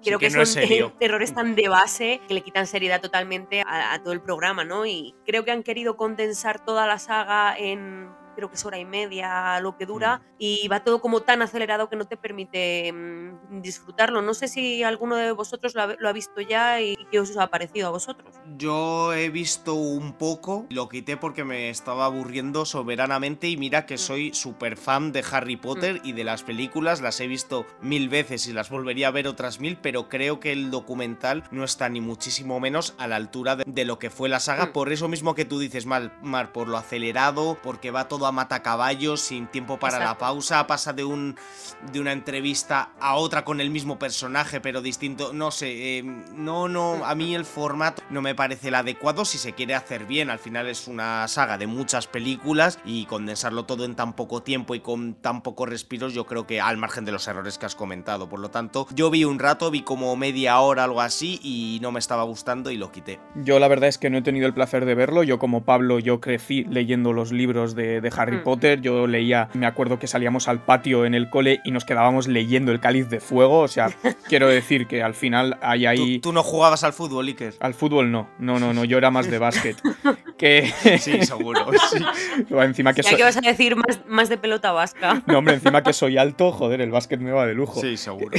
Creo 0.04 0.20
que, 0.20 0.30
son 0.30 0.64
errores 1.00 1.34
tan 1.34 1.56
de 1.56 1.68
base 1.68 2.22
que 2.28 2.34
le 2.34 2.42
quitan 2.42 2.68
seriedad 2.68 3.02
totalmente 3.02 3.62
a, 3.62 3.94
a 3.94 4.04
todo 4.04 4.14
el 4.14 4.22
programa, 4.22 4.64
¿no? 4.64 4.86
Y 4.86 5.16
creo 5.26 5.44
que 5.44 5.52
han 5.52 5.64
querido 5.64 5.98
condensar 5.98 6.64
toda 6.64 6.88
la 6.88 7.00
saga 7.00 7.56
en 7.58 8.10
creo 8.40 8.50
que 8.50 8.56
es 8.56 8.66
hora 8.66 8.80
y 8.80 8.86
media 8.86 9.60
lo 9.60 9.78
que 9.78 9.86
dura, 9.86 10.18
mm. 10.18 10.22
y 10.40 10.68
va 10.70 10.84
todo 10.84 11.02
como 11.02 11.22
tan 11.22 11.42
acelerado 11.42 11.90
que 11.90 11.98
no 11.98 12.06
te 12.06 12.16
permite 12.16 12.92
mm, 12.92 13.62
disfrutarlo. 13.62 14.22
No 14.22 14.34
sé 14.34 14.48
si 14.48 14.82
alguno 14.84 15.18
de 15.18 15.34
vosotros 15.34 15.76
lo 15.76 16.10
ha, 16.10 16.14
visto 16.14 16.42
ya 16.42 16.82
y 16.82 16.96
qué 17.12 17.20
os 17.20 17.36
ha 17.38 17.48
parecido 17.48 17.88
a 17.88 17.92
vosotros. 17.92 18.34
Yo 18.58 19.14
he 19.14 19.30
visto 19.30 19.74
un 19.74 20.14
poco, 20.14 20.66
lo 20.70 20.88
quité 20.88 21.18
porque 21.18 21.44
me 21.44 21.70
estaba 21.70 22.06
aburriendo 22.06 22.66
soberanamente 22.66 23.50
y 23.50 23.58
mira 23.58 23.86
que 23.86 23.96
mm. 23.96 24.00
soy 24.00 24.34
súper 24.34 24.78
fan 24.78 25.12
de 25.12 25.24
Harry 25.30 25.58
Potter 25.58 26.00
y 26.04 26.14
de 26.14 26.24
las 26.24 26.44
películas, 26.44 27.02
las 27.02 27.20
he 27.20 27.28
visto 27.28 27.66
mil 27.82 28.08
veces 28.08 28.48
y 28.48 28.54
las 28.54 28.70
volvería 28.70 29.10
a 29.10 29.12
ver 29.12 29.28
otras 29.28 29.60
mil, 29.60 29.78
pero 29.78 30.08
creo 30.08 30.40
que 30.40 30.54
el 30.54 30.72
documental 30.72 31.44
no 31.52 31.66
está 31.66 31.90
ni 31.90 32.00
muchísimo 32.00 32.60
menos 32.60 32.96
a 32.98 33.08
la 33.08 33.18
altura 33.18 33.58
de, 33.58 33.86
lo 33.86 34.00
que 34.00 34.10
fue 34.10 34.30
la 34.30 34.40
saga, 34.40 34.72
por 34.72 34.92
eso 34.92 35.08
mismo 35.10 35.36
que 35.36 35.46
tú 35.46 35.60
dices, 35.60 35.86
Mar, 35.86 36.18
Mar, 36.22 36.52
por 36.54 36.68
lo 36.68 36.78
acelerado, 36.78 37.58
porque 37.62 37.92
va 37.92 38.08
todo 38.08 38.28
mata 38.32 38.62
caballos 38.62 39.22
sin 39.22 39.48
tiempo 39.48 39.80
para 39.80 40.00
la 40.00 40.18
pausa, 40.18 40.68
pasa 40.68 40.94
de, 40.94 41.04
un, 41.04 41.36
de 41.92 42.00
una 42.00 42.12
entrevista 42.12 42.92
a 43.00 43.16
otra 43.16 43.44
con 43.44 43.62
el 43.62 43.70
mismo 43.70 44.00
personaje 44.00 44.62
pero 44.62 44.82
distinto, 44.82 45.34
no 45.34 45.52
sé, 45.52 45.98
eh, 45.98 46.04
no, 46.04 46.68
no, 46.68 47.06
a 47.06 47.16
mí 47.16 47.36
el 47.36 47.46
formato 47.46 48.02
no 48.10 48.22
me 48.22 48.36
parece 48.36 48.70
el 48.70 48.76
adecuado 48.76 49.26
si 49.26 49.38
se 49.38 49.54
quiere 49.54 49.76
hacer 49.76 50.06
bien, 50.06 50.30
al 50.30 50.40
final 50.40 50.68
es 50.68 50.88
una 50.88 51.28
saga 51.28 51.58
de 51.58 51.68
muchas 51.68 52.08
películas 52.08 52.80
y 52.86 53.06
condensarlo 53.06 53.66
todo 53.66 53.86
en 53.86 53.96
tan 53.96 54.14
poco 54.14 54.42
tiempo 54.42 54.76
y 54.76 54.80
con 54.80 55.16
tan 55.16 55.42
pocos 55.42 55.70
respiros 55.70 56.14
yo 56.14 56.26
creo 56.26 56.46
que 56.46 56.62
al 56.62 56.78
margen 56.78 57.06
de 57.06 57.12
los 57.12 57.28
errores 57.28 57.58
que 57.58 57.66
has 57.66 57.76
comentado, 57.76 58.30
por 58.30 58.40
lo 58.40 58.50
tanto 58.50 58.88
yo 58.94 59.10
vi 59.10 59.26
un 59.26 59.40
rato, 59.40 59.72
vi 59.72 59.82
como 59.82 60.16
media 60.16 60.60
hora 60.60 60.84
algo 60.84 61.02
así 61.02 61.40
y 61.44 61.80
no 61.82 61.92
me 61.92 62.00
estaba 62.00 62.24
gustando 62.24 62.72
y 62.72 62.78
lo 62.78 62.92
quité. 62.92 63.20
Yo 63.36 63.60
la 63.60 63.68
verdad 63.68 63.90
es 63.90 63.98
que 63.98 64.10
no 64.10 64.18
he 64.18 64.22
tenido 64.22 64.48
el 64.48 64.54
placer 64.54 64.86
de 64.86 64.96
verlo, 64.96 65.24
yo 65.24 65.40
como 65.40 65.64
Pablo 65.64 66.00
yo 66.00 66.20
crecí 66.20 66.66
leyendo 66.66 67.14
los 67.14 67.32
libros 67.32 67.76
de, 67.76 68.02
de 68.02 68.12
Harry 68.20 68.38
mm. 68.38 68.44
Potter. 68.44 68.82
Yo 68.82 69.08
leía, 69.08 69.50
me 69.54 69.66
acuerdo 69.66 70.00
que 70.00 70.08
salíamos 70.08 70.48
al 70.48 70.60
patio 70.60 71.06
en 71.06 71.14
el 71.14 71.30
cole 71.30 71.62
y 71.64 71.72
nos 71.72 71.86
quedábamos 71.86 72.28
leyendo 72.28 72.72
el 72.72 72.80
cáliz 72.80 73.10
de 73.10 73.20
fuego. 73.20 73.60
O 73.60 73.68
sea, 73.68 73.90
quiero 74.28 74.48
decir 74.48 74.88
que 74.88 75.02
al 75.04 75.14
final 75.14 75.58
hay 75.62 75.86
ahí. 75.86 76.20
¿Tú, 76.20 76.34
no 76.34 76.44
jugabas 76.44 76.84
al 76.84 76.94
fútbol, 76.94 77.28
Iker? 77.28 77.56
Al 77.60 77.74
fútbol 77.74 78.12
no. 78.12 78.30
No, 78.40 78.60
no, 78.60 78.74
no. 78.74 78.86
Yo 78.86 78.98
era 78.98 79.12
más 79.12 79.30
de 79.30 79.40
básquet. 79.40 79.78
que... 80.40 80.72
Sí, 81.00 81.22
seguro. 81.22 81.68
Sí. 81.92 81.98
encima 82.60 82.94
que 82.94 83.04
¿Qué 83.04 83.24
vas 83.24 83.38
a 83.38 83.42
decir 83.42 83.76
más, 83.76 84.00
más 84.08 84.30
de 84.30 84.38
pelota 84.38 84.72
vasca? 84.72 85.22
No, 85.28 85.38
hombre, 85.38 85.56
encima 85.56 85.84
que 85.84 85.94
soy 85.94 86.18
alto, 86.18 86.52
joder, 86.52 86.82
el 86.82 86.90
básquet 86.90 87.20
me 87.20 87.32
va 87.32 87.46
de 87.46 87.54
lujo. 87.54 87.80
Sí, 87.80 87.98
seguro. 87.98 88.32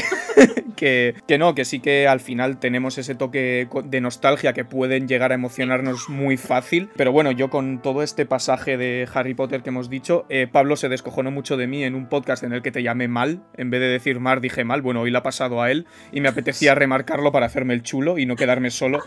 que, 0.76 1.14
que 1.28 1.38
no, 1.38 1.54
que 1.54 1.64
sí 1.64 1.78
que 1.78 2.08
al 2.08 2.20
final 2.20 2.58
tenemos 2.58 2.98
ese 2.98 3.14
toque 3.14 3.68
de 3.84 4.00
nostalgia 4.00 4.52
que 4.52 4.64
pueden 4.64 5.06
llegar 5.06 5.30
a 5.30 5.34
emocionarnos 5.34 6.08
muy 6.08 6.36
fácil. 6.36 6.88
Pero 6.96 7.12
bueno, 7.12 7.30
yo 7.30 7.50
con 7.50 7.80
todo 7.82 8.02
este 8.02 8.26
pasaje 8.26 8.76
de 8.76 9.06
Harry 9.12 9.34
Potter 9.34 9.62
que 9.62 9.68
hemos 9.68 9.90
dicho, 9.90 10.24
eh, 10.30 10.48
Pablo 10.50 10.76
se 10.76 10.88
descojonó 10.88 11.30
mucho 11.30 11.56
de 11.56 11.66
mí 11.66 11.84
en 11.84 11.94
un 11.94 12.08
podcast 12.08 12.42
en 12.42 12.52
el 12.52 12.62
que 12.62 12.72
te 12.72 12.82
llamé 12.82 13.08
mal. 13.08 13.42
En 13.56 13.70
vez 13.70 13.80
de 13.80 13.88
decir 13.88 14.18
Mar, 14.20 14.40
dije 14.40 14.64
mal. 14.64 14.82
Bueno, 14.82 15.02
hoy 15.02 15.10
la 15.10 15.20
ha 15.20 15.22
pasado 15.22 15.62
a 15.62 15.70
él 15.70 15.86
y 16.12 16.20
me 16.20 16.28
apetecía 16.28 16.74
remarcarlo 16.74 17.30
para 17.30 17.46
hacerme 17.46 17.74
el 17.74 17.82
chulo 17.82 18.18
y 18.18 18.26
no 18.26 18.36
quedarme 18.36 18.70
solo 18.70 19.00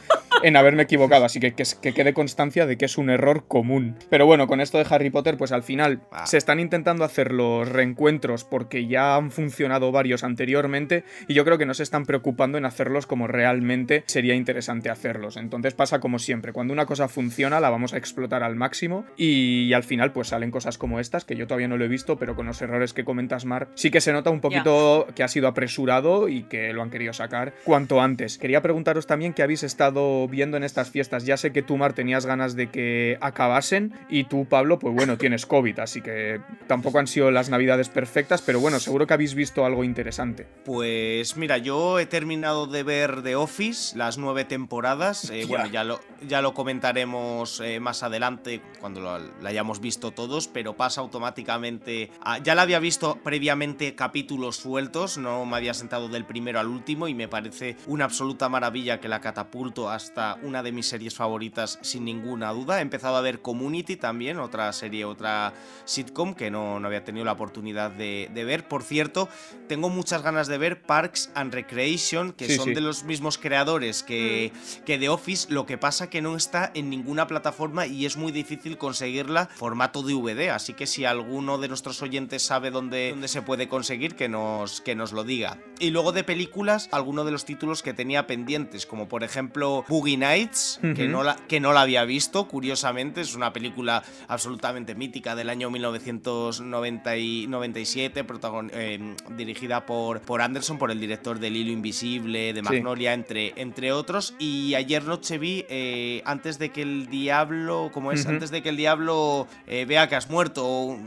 en 0.44 0.58
haberme 0.58 0.84
equivocado. 0.84 1.26
Así 1.26 1.40
que, 1.40 1.54
que, 1.54 1.94
quede 1.94 2.14
constancia 2.14 2.66
de 2.66 2.78
que 2.78 2.83
es 2.86 2.98
un 2.98 3.10
error 3.10 3.48
común. 3.48 3.96
Pero 4.10 4.26
bueno, 4.26 4.48
con 4.48 4.62
esto 4.62 4.78
de 4.78 4.86
Harry 4.90 5.10
Potter, 5.10 5.38
pues 5.38 5.52
al 5.52 5.64
final 5.64 6.02
ah. 6.12 6.26
se 6.26 6.38
están 6.38 6.60
intentando 6.60 7.04
hacer 7.04 7.32
los 7.32 7.68
reencuentros 7.68 8.44
porque 8.44 8.88
ya 8.88 9.16
han 9.16 9.32
funcionado 9.32 9.92
varios 9.92 10.24
anteriormente 10.24 11.04
y 11.28 11.34
yo 11.34 11.46
creo 11.46 11.58
que 11.58 11.66
no 11.66 11.74
se 11.74 11.84
están 11.84 12.06
preocupando 12.06 12.58
en 12.58 12.66
hacerlos 12.66 13.08
como 13.08 13.28
realmente 13.28 14.04
sería 14.08 14.36
interesante 14.36 14.90
hacerlos. 14.90 15.38
Entonces 15.38 15.74
pasa 15.74 16.00
como 16.00 16.20
siempre. 16.20 16.54
Cuando 16.54 16.74
una 16.74 16.86
cosa 16.86 17.08
funciona, 17.08 17.60
la 17.60 17.70
vamos 17.70 17.94
a 17.94 17.98
explotar 17.98 18.44
al 18.44 18.56
máximo 18.56 19.06
y 19.18 19.74
al 19.74 19.84
final 19.84 20.12
pues 20.12 20.30
salen 20.30 20.52
cosas 20.52 20.78
como 20.78 21.00
estas, 21.00 21.26
que 21.26 21.36
yo 21.36 21.48
todavía 21.48 21.68
no 21.68 21.78
lo 21.78 21.86
he 21.86 21.90
visto, 21.90 22.18
pero 22.18 22.36
con 22.36 22.46
los 22.46 22.62
errores 22.62 22.94
que 22.94 23.04
comentas, 23.04 23.46
Mar, 23.46 23.70
sí 23.76 23.92
que 23.92 24.02
se 24.02 24.14
nota 24.14 24.30
un 24.30 24.42
poquito 24.42 25.08
que 25.16 25.24
ha 25.24 25.28
sido 25.28 25.48
apresurado 25.48 26.30
y 26.30 26.44
que 26.44 26.74
lo 26.74 26.82
han 26.82 26.90
querido 26.90 27.14
sacar 27.14 27.54
cuanto 27.64 28.02
antes. 28.02 28.38
Quería 28.38 28.62
preguntaros 28.62 29.08
también 29.08 29.34
qué 29.34 29.44
habéis 29.44 29.64
estado 29.64 30.28
viendo 30.28 30.58
en 30.58 30.64
estas 30.64 30.90
fiestas. 30.90 31.26
Ya 31.26 31.38
sé 31.38 31.52
que 31.52 31.62
tú, 31.62 31.78
Mar, 31.78 31.94
tenías 31.94 32.26
ganas 32.26 32.56
de 32.56 32.70
que 32.74 33.18
acabasen. 33.22 33.94
Y 34.10 34.26
tú, 34.26 34.46
Pablo, 34.46 34.80
pues 34.80 34.94
bueno, 34.94 35.18
tienes 35.18 35.46
COVID, 35.46 35.80
así 35.80 36.02
que 36.02 36.42
tampoco 36.68 37.00
han 37.00 37.08
sido 37.08 37.32
las 37.32 37.50
navidades 37.50 37.88
perfectas, 37.88 38.42
pero 38.42 38.60
bueno, 38.60 38.82
seguro 38.82 39.08
que 39.08 39.14
habéis 39.14 39.36
visto 39.36 39.66
algo 39.66 39.86
interesante. 39.86 40.46
Pues 40.66 41.38
mira, 41.38 41.58
yo 41.58 42.00
he 42.00 42.06
terminado 42.06 42.68
de 42.68 42.84
ver 42.84 43.22
The 43.22 43.38
Office, 43.38 43.98
las 43.98 44.18
nueve 44.18 44.44
temporadas. 44.44 45.30
Eh, 45.30 45.46
bueno, 45.48 45.68
ya 45.68 45.86
lo, 45.86 46.02
ya 46.28 46.42
lo 46.42 46.54
comentaremos 46.54 47.62
eh, 47.62 47.80
más 47.80 48.04
adelante 48.04 48.62
cuando 48.82 49.00
lo, 49.00 49.48
hayamos 49.48 49.80
visto 49.80 50.12
todos, 50.12 50.48
pero 50.48 50.76
pasa 50.76 51.02
automáticamente. 51.02 52.10
ya 52.44 52.56
la 52.56 52.64
había 52.64 52.80
visto 52.80 53.20
previamente 53.24 53.96
capítulos 53.96 54.58
sueltos, 54.58 55.18
no 55.18 55.46
me 55.46 55.58
había 55.58 55.76
sentado 55.76 56.10
del 56.10 56.26
primero 56.26 56.60
al 56.60 56.68
último 56.68 57.08
y 57.08 57.14
me 57.14 57.28
parece 57.28 57.78
una 57.86 58.06
absoluta 58.06 58.50
maravilla 58.50 59.00
que 59.00 59.08
la 59.08 59.22
catapulto 59.22 59.90
hasta 59.90 60.38
una 60.42 60.64
de 60.64 60.72
mis 60.72 60.88
series 60.88 61.16
favoritas 61.16 61.78
sin 61.82 62.06
ninguna 62.06 62.52
duda. 62.52 62.63
He 62.72 62.82
empezado 62.82 63.16
a 63.16 63.22
ver 63.22 63.42
Community 63.42 63.96
también, 63.96 64.40
otra 64.40 64.72
serie, 64.74 65.06
otra 65.06 65.54
sitcom 65.86 66.34
que 66.34 66.50
no, 66.50 66.80
no 66.80 66.88
había 66.88 67.04
tenido 67.04 67.26
la 67.26 67.34
oportunidad 67.34 67.92
de, 67.92 68.30
ver. 68.34 68.68
Por 68.68 68.84
cierto, 68.84 69.30
tengo 69.68 69.90
muchas 69.90 70.22
ganas 70.22 70.48
de 70.48 70.58
ver 70.58 70.82
Parks 70.82 71.32
and 71.36 71.54
Recreation, 71.54 72.32
que 72.34 72.56
son 72.56 72.74
de 72.74 72.82
los 72.82 73.04
mismos 73.04 73.38
creadores 73.38 74.04
que, 74.04 74.52
mm. 74.54 74.84
que 74.84 74.98
The 74.98 75.10
Office, 75.10 75.52
lo 75.52 75.66
que 75.66 75.78
pasa 75.78 76.10
que 76.10 76.22
no 76.22 76.36
está 76.36 76.72
en 76.74 76.90
ninguna 76.90 77.28
plataforma 77.28 77.86
y 77.86 78.06
es 78.06 78.18
muy 78.18 78.32
difícil 78.32 78.78
conseguirla 78.78 79.48
formato 79.48 80.02
DVD, 80.02 80.50
así 80.50 80.74
que 80.74 80.88
si 80.88 81.06
alguno 81.06 81.58
de 81.58 81.68
nuestros 81.68 82.02
oyentes 82.02 82.44
sabe 82.44 82.72
dónde, 82.72 83.12
dónde 83.12 83.28
se 83.28 83.42
puede 83.42 83.68
conseguir, 83.68 84.16
que 84.16 84.30
nos, 84.30 84.82
que 84.82 84.96
nos 84.96 85.12
lo 85.12 85.24
diga. 85.24 85.58
Y 85.80 85.90
luego 85.90 86.12
de 86.12 86.24
películas, 86.24 86.90
algunos 86.92 87.26
de 87.26 87.32
los 87.32 87.46
títulos 87.46 87.84
que 87.84 87.94
tenía 87.94 88.28
pendientes, 88.28 88.86
como 88.86 89.08
por 89.08 89.24
ejemplo 89.24 89.86
Boogie 89.88 90.18
Nights, 90.18 90.80
que, 90.96 91.08
no 91.08 91.24
la, 91.24 91.36
que 91.36 91.60
no 91.60 91.74
la 91.74 91.82
había 91.82 92.06
visto, 92.06 92.43
curiosamente, 92.48 93.22
es 93.22 93.36
una 93.36 93.54
película 93.54 94.04
absolutamente 94.28 94.96
mítica 94.96 95.36
del 95.36 95.50
año 95.50 95.70
1997, 95.70 98.26
eh, 98.72 99.16
dirigida 99.32 99.86
por, 99.86 100.22
por 100.22 100.42
Anderson, 100.42 100.78
por 100.78 100.92
el 100.92 101.00
director 101.00 101.40
del 101.40 101.56
Hilo 101.56 101.72
Invisible, 101.72 102.54
de 102.54 102.62
Magnolia, 102.62 103.14
entre, 103.14 103.54
entre 103.56 103.92
otros. 103.92 104.36
Y 104.40 104.76
ayer 104.76 105.04
noche 105.04 105.38
vi, 105.38 105.66
eh, 105.70 106.22
antes 106.26 106.60
de 106.60 106.72
que 106.72 106.82
el 106.82 107.08
diablo, 107.08 107.92
¿cómo 107.94 108.12
es? 108.12 108.26
Antes 108.26 108.52
de 108.52 108.62
que 108.62 108.70
el 108.70 108.78
diablo 108.78 109.48
eh, 109.68 109.86
vea 109.86 110.10
que 110.10 110.16
has 110.16 110.30
muerto, 110.30 110.98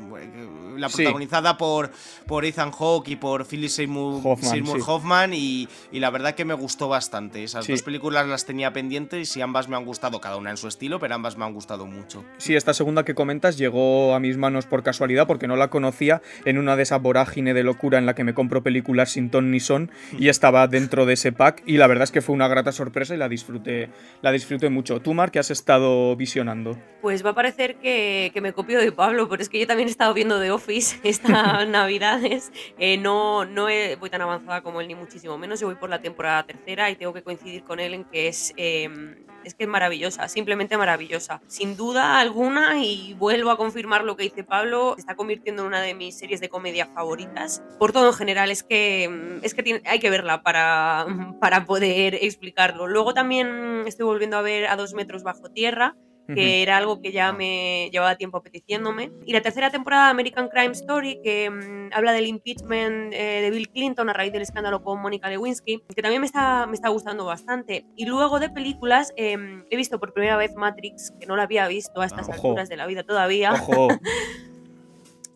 la 0.77 0.89
protagonizada 0.89 1.57
por, 1.57 1.91
por 2.27 2.45
Ethan 2.45 2.71
Hawke 2.71 3.09
y 3.09 3.17
por 3.17 3.47
Philip 3.47 3.71
Seymour 3.71 4.39
Hoffman, 4.87 5.33
y, 5.35 5.69
la 5.93 6.11
verdad 6.11 6.35
que 6.35 6.45
me 6.45 6.55
gustó 6.55 6.89
bastante. 6.89 7.43
Esas 7.43 7.67
dos 7.67 7.83
películas 7.83 8.27
las 8.27 8.45
tenía 8.45 8.73
pendientes 8.73 9.37
y 9.37 9.41
ambas 9.41 9.69
me 9.69 9.77
han 9.77 9.85
gustado, 9.85 10.21
cada 10.21 10.37
una 10.37 10.51
en 10.51 10.57
su 10.57 10.69
estilo, 10.69 11.01
pero 11.01 11.15
ambas 11.15 11.26
me 11.37 11.45
han 11.45 11.53
gustado 11.53 11.87
mucho. 11.87 12.25
Sí, 12.37 12.55
esta 12.55 12.75
segunda 12.75 13.05
que 13.05 13.15
comentas 13.15 13.59
llegó 13.59 14.15
a 14.15 14.21
mis 14.21 14.37
manos 14.37 14.67
por 14.67 14.83
casualidad 14.83 15.27
porque 15.27 15.49
no 15.49 15.57
la 15.57 15.69
conocía 15.69 16.23
en 16.45 16.59
una 16.59 16.77
de 16.77 16.85
esa 16.85 16.99
vorágine 16.99 17.55
de 17.55 17.65
locura 17.65 17.99
en 17.99 18.07
la 18.07 18.15
que 18.15 18.25
me 18.25 18.35
compro 18.35 18.63
películas 18.63 19.11
sin 19.11 19.31
ton 19.31 19.51
ni 19.51 19.61
son 19.61 19.91
y 20.19 20.29
estaba 20.29 20.69
dentro 20.69 21.07
de 21.07 21.15
ese 21.15 21.33
pack 21.33 21.63
y 21.67 21.79
la 21.79 21.87
verdad 21.87 22.05
es 22.05 22.13
que 22.13 22.23
fue 22.23 22.35
una 22.35 22.49
grata 22.49 22.73
sorpresa 22.73 23.15
y 23.15 23.19
la 23.19 23.29
disfruté, 23.29 23.91
la 24.23 24.31
disfruté 24.33 24.69
mucho. 24.69 25.01
¿Tú, 25.01 25.15
Mar, 25.15 25.31
qué 25.31 25.39
has 25.39 25.51
estado 25.51 26.15
visionando? 26.17 26.79
Pues 27.03 27.25
va 27.25 27.31
a 27.31 27.35
parecer 27.35 27.77
que, 27.77 28.33
me 28.43 28.53
copio 28.53 28.79
de 28.79 28.93
Pablo, 28.93 29.29
pero 29.29 29.43
es 29.43 29.49
que 29.49 29.59
yo 29.59 29.67
también 29.67 29.89
he 29.89 29.91
estado 29.91 30.13
viendo 30.15 30.41
The 30.41 30.51
Office 30.51 30.99
estas 31.09 31.67
navidades. 31.69 32.53
Eh, 32.79 32.99
no, 32.99 33.45
no 33.45 33.69
voy 33.99 34.11
tan 34.11 34.23
avanzada 34.23 34.63
como 34.63 34.81
él, 34.81 34.89
ni 34.89 34.95
muchísimo 34.95 35.39
menos. 35.39 35.61
Yo 35.61 35.67
voy 35.67 35.77
por 35.77 35.91
la 35.91 36.01
temporada 36.01 36.45
tercera 36.45 36.91
y 36.91 36.97
tengo 36.97 37.13
que 37.13 37.23
coincidir 37.23 37.65
con 37.65 37.81
él 37.81 37.95
en 37.95 38.05
que 38.05 38.29
es, 38.29 38.53
em, 38.57 39.17
es 39.47 39.55
que 39.55 39.65
es 39.65 39.71
maravillosa, 39.71 40.29
simplemente 40.29 40.77
maravillosa. 40.77 41.41
Sin 41.47 41.77
duda 41.77 42.19
alguna, 42.19 42.83
y 42.83 43.15
vuelvo 43.15 43.51
a 43.51 43.57
confirmar 43.57 44.05
lo 44.05 44.17
que 44.17 44.25
dice 44.25 44.45
Pablo, 44.45 44.97
está 44.99 45.15
convirtiendo 45.15 45.63
en 45.63 45.69
una 45.69 45.81
de 45.81 45.95
mis 45.95 46.19
series 46.19 46.41
de 46.41 46.49
comedia 46.49 46.87
favoritas. 46.87 47.63
Por 47.79 47.93
todo 47.93 48.09
en 48.09 48.15
general, 48.15 48.51
es 48.51 48.65
que, 48.65 49.05
em, 49.05 49.41
es 49.43 49.55
que 49.55 49.83
hay 49.85 49.99
que 50.01 50.11
verla 50.11 50.43
para, 50.43 51.07
para 51.41 51.65
poder 51.65 52.17
explicarlo. 52.17 52.87
Luego 52.87 53.15
también 53.15 53.85
estoy 53.87 54.05
volviendo 54.05 54.37
a 54.37 54.43
ver 54.43 54.67
A 54.67 54.77
dos 54.77 54.95
metros 54.95 55.23
bajo 55.23 55.51
tierra, 55.51 55.97
que 56.27 56.63
era 56.63 56.77
algo 56.77 57.01
que 57.01 57.13
ya 57.13 57.33
me 57.33 57.89
llevaba 57.93 58.17
tiempo 58.17 58.39
apeteciéndome. 58.39 59.13
Y 59.25 59.33
la 59.33 59.41
tercera 59.41 59.71
temporada 59.71 60.07
de 60.07 60.11
American 60.11 60.49
Crime 60.49 60.73
Story, 60.73 61.21
que 61.23 61.51
mm, 61.51 61.93
habla 61.93 62.13
del 62.13 62.27
impeachment 62.27 63.13
eh, 63.13 63.41
de 63.43 63.51
Bill 63.51 63.69
Clinton 63.69 64.09
a 64.09 64.13
raíz 64.13 64.33
del 64.33 64.43
escándalo 64.43 64.83
con 64.83 65.01
Mónica 65.01 65.29
Lewinsky, 65.29 65.83
que 65.95 66.03
también 66.03 66.21
me 66.21 66.27
está, 66.27 66.67
me 66.67 66.75
está 66.75 66.89
gustando 66.89 67.25
bastante. 67.25 67.87
Y 67.97 68.07
luego 68.07 68.41
de 68.41 68.51
películas, 68.51 69.13
em, 69.17 69.65
he 69.71 69.77
visto 69.77 69.99
por 69.99 70.13
primera 70.13 70.37
vez 70.37 70.55
Matrix, 70.55 71.13
que 71.21 71.27
no 71.27 71.37
la 71.37 71.45
había 71.45 71.69
visto 71.69 72.01
a 72.01 72.07
estas 72.07 72.29
alturas 72.29 72.69
de 72.69 72.77
la 72.77 72.87
vida 72.87 73.03
todavía. 73.03 73.53
Ojo. 73.53 73.89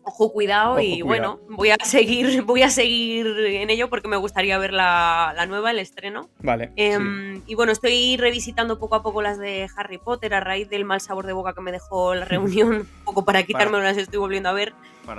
Ojo, 0.03 0.31
cuidado 0.31 0.79
y 0.79 1.01
bueno, 1.01 1.39
voy 1.49 1.69
a 1.69 1.77
seguir, 1.83 2.41
voy 2.43 2.63
a 2.63 2.69
seguir 2.69 3.27
en 3.27 3.69
ello 3.69 3.89
porque 3.89 4.07
me 4.07 4.17
gustaría 4.17 4.57
ver 4.57 4.73
la, 4.73 5.45
nueva, 5.47 5.71
el 5.71 5.79
estreno. 5.79 6.29
Vale. 6.39 6.71
Em, 6.75 7.41
y 7.45 7.55
bueno, 7.55 7.71
estoy 7.71 8.17
revisitando 8.17 8.79
poco 8.79 8.95
a 8.95 9.03
poco 9.03 9.21
las 9.21 9.37
de 9.37 9.69
Harry 9.75 9.97
Potter 9.97 10.33
a 10.33 10.39
raíz 10.39 10.69
del 10.69 10.85
mal 10.85 11.01
sabor 11.01 11.27
de 11.27 11.33
boca 11.33 11.53
que 11.53 11.61
me 11.61 11.71
dejó 11.71 12.15
la 12.15 12.25
reunión, 12.25 12.71
un 12.71 13.05
poco 13.05 13.25
para 13.25 13.43
quitarme 13.43 13.79
las 13.79 13.97
estoy 13.97 14.19
volviendo 14.19 14.49
a 14.49 14.53
ver. 14.53 14.73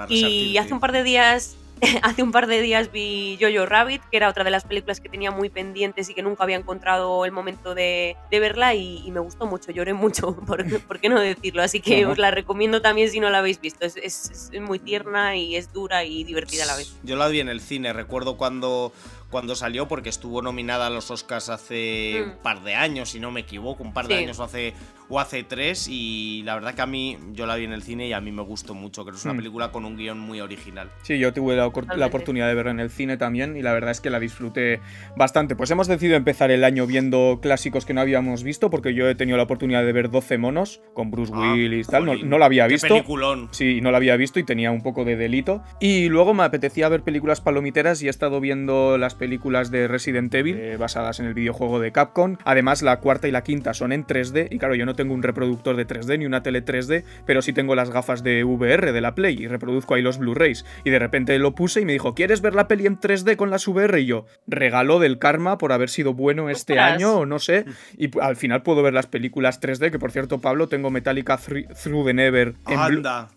y 0.09 0.57
hace 0.57 0.75
un 0.75 0.81
par 0.81 0.93
de 0.93 1.03
días 1.03 1.57
hace 2.03 2.23
un 2.23 2.33
par 2.33 2.47
de 2.47 2.61
días 2.61 2.93
vi 2.93 3.39
Jojo 3.41 3.67
Rabbit, 3.67 4.03
que 4.11 4.17
era 4.17 4.29
otra 4.29 4.45
de 4.45 4.51
las 4.51 4.65
películas 4.65 5.01
que 5.01 5.09
tenía 5.09 5.31
muy 5.31 5.51
pendientes 5.51 6.09
y 6.09 6.15
que 6.15 6.23
nunca 6.23 6.45
había 6.45 6.57
encontrado 6.57 7.25
el 7.25 7.33
momento 7.33 7.75
de, 7.75 8.17
verla 8.31 8.75
y, 8.75 9.11
me 9.11 9.21
gustó 9.21 9.47
mucho, 9.47 9.73
lloré 9.73 9.93
mucho, 9.93 10.37
por, 10.47 10.65
por 10.83 11.01
qué 11.01 11.09
no 11.09 11.21
decirlo. 11.21 11.63
Así 11.63 11.81
que 11.81 12.07
os 12.07 12.19
la 12.19 12.31
recomiendo 12.31 12.81
también 12.81 13.11
si 13.11 13.21
no 13.21 13.31
la 13.31 13.39
habéis 13.39 13.61
visto. 13.61 13.85
Es, 13.85 13.97
es, 13.97 14.51
muy 14.61 14.79
tierna 14.79 15.37
y 15.37 15.57
es 15.57 15.73
dura 15.73 16.05
y 16.05 16.25
divertida 16.25 16.65
a 16.65 16.67
la 16.67 16.77
vez. 16.77 16.95
Yo 17.03 17.17
la 17.17 17.29
vi 17.29 17.41
en 17.41 17.49
el 17.49 17.61
cine, 17.61 17.93
recuerdo 17.93 18.37
cuando 18.37 18.93
cuando 19.33 19.57
salió, 19.57 19.89
porque 19.89 20.11
estuvo 20.11 20.43
nominada 20.43 20.87
a 20.87 20.91
los 20.91 21.11
Oscars 21.11 21.49
hace 21.49 22.21
mm. 22.21 22.31
un 22.31 22.37
par 22.43 22.63
de 22.63 22.75
años, 22.75 23.09
si 23.09 23.19
no 23.19 23.33
me 23.33 23.41
equivoco, 23.41 23.83
un 23.83 23.95
par 23.95 24.07
de 24.07 24.17
años 24.17 24.39
o 24.39 24.45
hace, 24.45 24.75
o 25.09 25.19
hace 25.19 25.43
tres, 25.43 25.89
y 25.89 26.43
la 26.45 26.55
verdad 26.55 26.75
que 26.75 26.83
a 26.83 26.87
mí, 26.87 27.19
yo 27.33 27.47
la 27.47 27.57
vi 27.57 27.65
en 27.65 27.73
el 27.73 27.83
cine 27.83 28.07
y 28.07 28.13
a 28.13 28.21
mí 28.21 28.31
me 28.31 28.43
gustó 28.43 28.75
mucho, 28.75 29.03
creo 29.03 29.15
que 29.15 29.19
es 29.19 29.25
una 29.25 29.35
mm. 29.35 29.39
película 29.39 29.73
con 29.73 29.87
un 29.87 29.97
guion 29.97 30.21
muy 30.21 30.41
original. 30.43 30.91
Sí, 31.03 31.19
yo 31.19 31.33
tuve 31.33 31.57
la, 31.57 31.67
oportunidad 31.67 32.47
de 32.47 32.55
verla 32.55 32.73
en 32.73 32.81
el 32.81 32.91
cine 32.91 33.17
también, 33.17 33.57
y 33.57 33.63
la 33.63 33.73
verdad 33.73 33.91
es 33.91 34.03
que 34.03 34.11
la 34.11 34.21
disfruté 34.21 34.81
bastante. 35.17 35.57
Pues 35.57 35.71
hemos 35.71 35.89
decidido 35.89 36.17
empezar 36.17 36.51
el 36.51 36.63
año 36.63 36.87
viendo 36.87 37.39
clásicos 37.41 37.87
que 37.87 37.95
no 37.95 38.03
habíamos 38.03 38.43
visto, 38.43 38.69
porque 38.69 38.93
yo 38.93 39.09
he 39.09 39.15
tenido 39.15 39.39
la 39.39 39.45
oportunidad 39.45 39.83
de 39.83 39.93
ver 39.93 40.11
12 40.11 40.37
monos 40.37 40.83
con 40.93 41.11
Bruce 41.11 41.33
ah, 41.35 41.53
Willis 41.53 41.89
y 41.89 41.91
tal, 41.91 42.05
no, 42.05 42.15
no, 42.17 42.37
la 42.37 42.45
había 42.45 42.67
visto. 42.67 42.89
peliculón. 42.89 43.49
Sí, 43.51 43.81
no 43.81 43.91
la 43.91 43.97
había 43.97 44.17
visto 44.17 44.39
y 44.39 44.45
tenía 44.45 44.71
un 44.71 44.83
poco 44.83 45.07
de 45.07 45.17
delito. 45.17 45.63
Y 45.81 46.11
luego 46.11 46.35
me 46.35 46.43
apetecía 46.43 46.91
ver 46.91 47.03
películas 47.03 47.41
palomiteras 47.41 48.03
y 48.03 48.09
he 48.09 48.11
estado 48.11 48.41
viendo 48.41 48.99
las 48.99 49.15
películas 49.23 49.71
de 49.71 49.87
Resident 49.87 50.35
Evil, 50.35 50.59
eh, 50.59 50.77
basadas 50.77 51.21
en 51.21 51.27
el 51.27 51.35
videojuego 51.35 51.79
de 51.79 51.93
Capcom. 51.93 52.39
Además, 52.45 52.83
la 52.83 52.99
cuarta 52.99 53.29
y 53.29 53.31
la 53.31 53.45
quinta 53.45 53.73
son 53.73 53.93
en 53.93 54.05
3D. 54.05 54.49
Y 54.51 54.59
claro, 54.59 54.75
yo 54.75 54.85
no 54.85 54.97
tengo 54.97 55.15
un 55.15 55.23
reproductor 55.23 55.77
de 55.77 55.87
3D 55.87 56.19
ni 56.19 56.27
una 56.27 56.43
tele 56.43 56.65
3D, 56.65 57.05
pero 57.25 57.41
sí 57.41 57.53
tengo 57.53 57.77
las 57.77 57.91
gafas 57.91 58.25
de 58.25 58.43
VR 58.43 58.91
de 58.91 59.01
la 59.01 59.15
Play 59.15 59.41
y 59.41 59.47
reproduzco 59.47 59.95
ahí 59.95 60.03
los 60.03 60.19
Blu-rays. 60.19 60.65
Y 60.83 60.91
de 60.91 60.99
repente 60.99 61.39
lo 61.39 61.55
puse 61.55 61.83
y 61.83 61.85
me 61.85 61.93
dijo, 61.93 62.17
¿quieres 62.17 62.41
ver 62.41 62.57
la 62.57 62.67
peli 62.67 62.87
en 62.87 62.99
3D 62.99 63.37
con 63.37 63.49
las 63.49 63.69
VR? 63.69 64.01
Y 64.01 64.07
yo, 64.07 64.27
regalo 64.49 64.99
del 64.99 65.21
karma 65.21 65.57
por 65.57 65.71
haber 65.71 65.89
sido 65.89 66.15
bueno 66.15 66.51
este 66.51 66.81
año 66.81 67.19
o 67.19 67.25
no 67.25 67.39
sé. 67.39 67.65
Y 67.97 68.11
al 68.19 68.35
final 68.35 68.65
puedo 68.65 68.83
ver 68.83 68.93
las 68.93 69.07
películas 69.07 69.61
3D, 69.61 69.93
que 69.93 70.01
por 70.01 70.11
cierto, 70.11 70.41
Pablo, 70.41 70.67
tengo 70.67 70.91
Metallica 70.91 71.37
Through 71.37 72.07
the 72.07 72.13
Never 72.13 72.55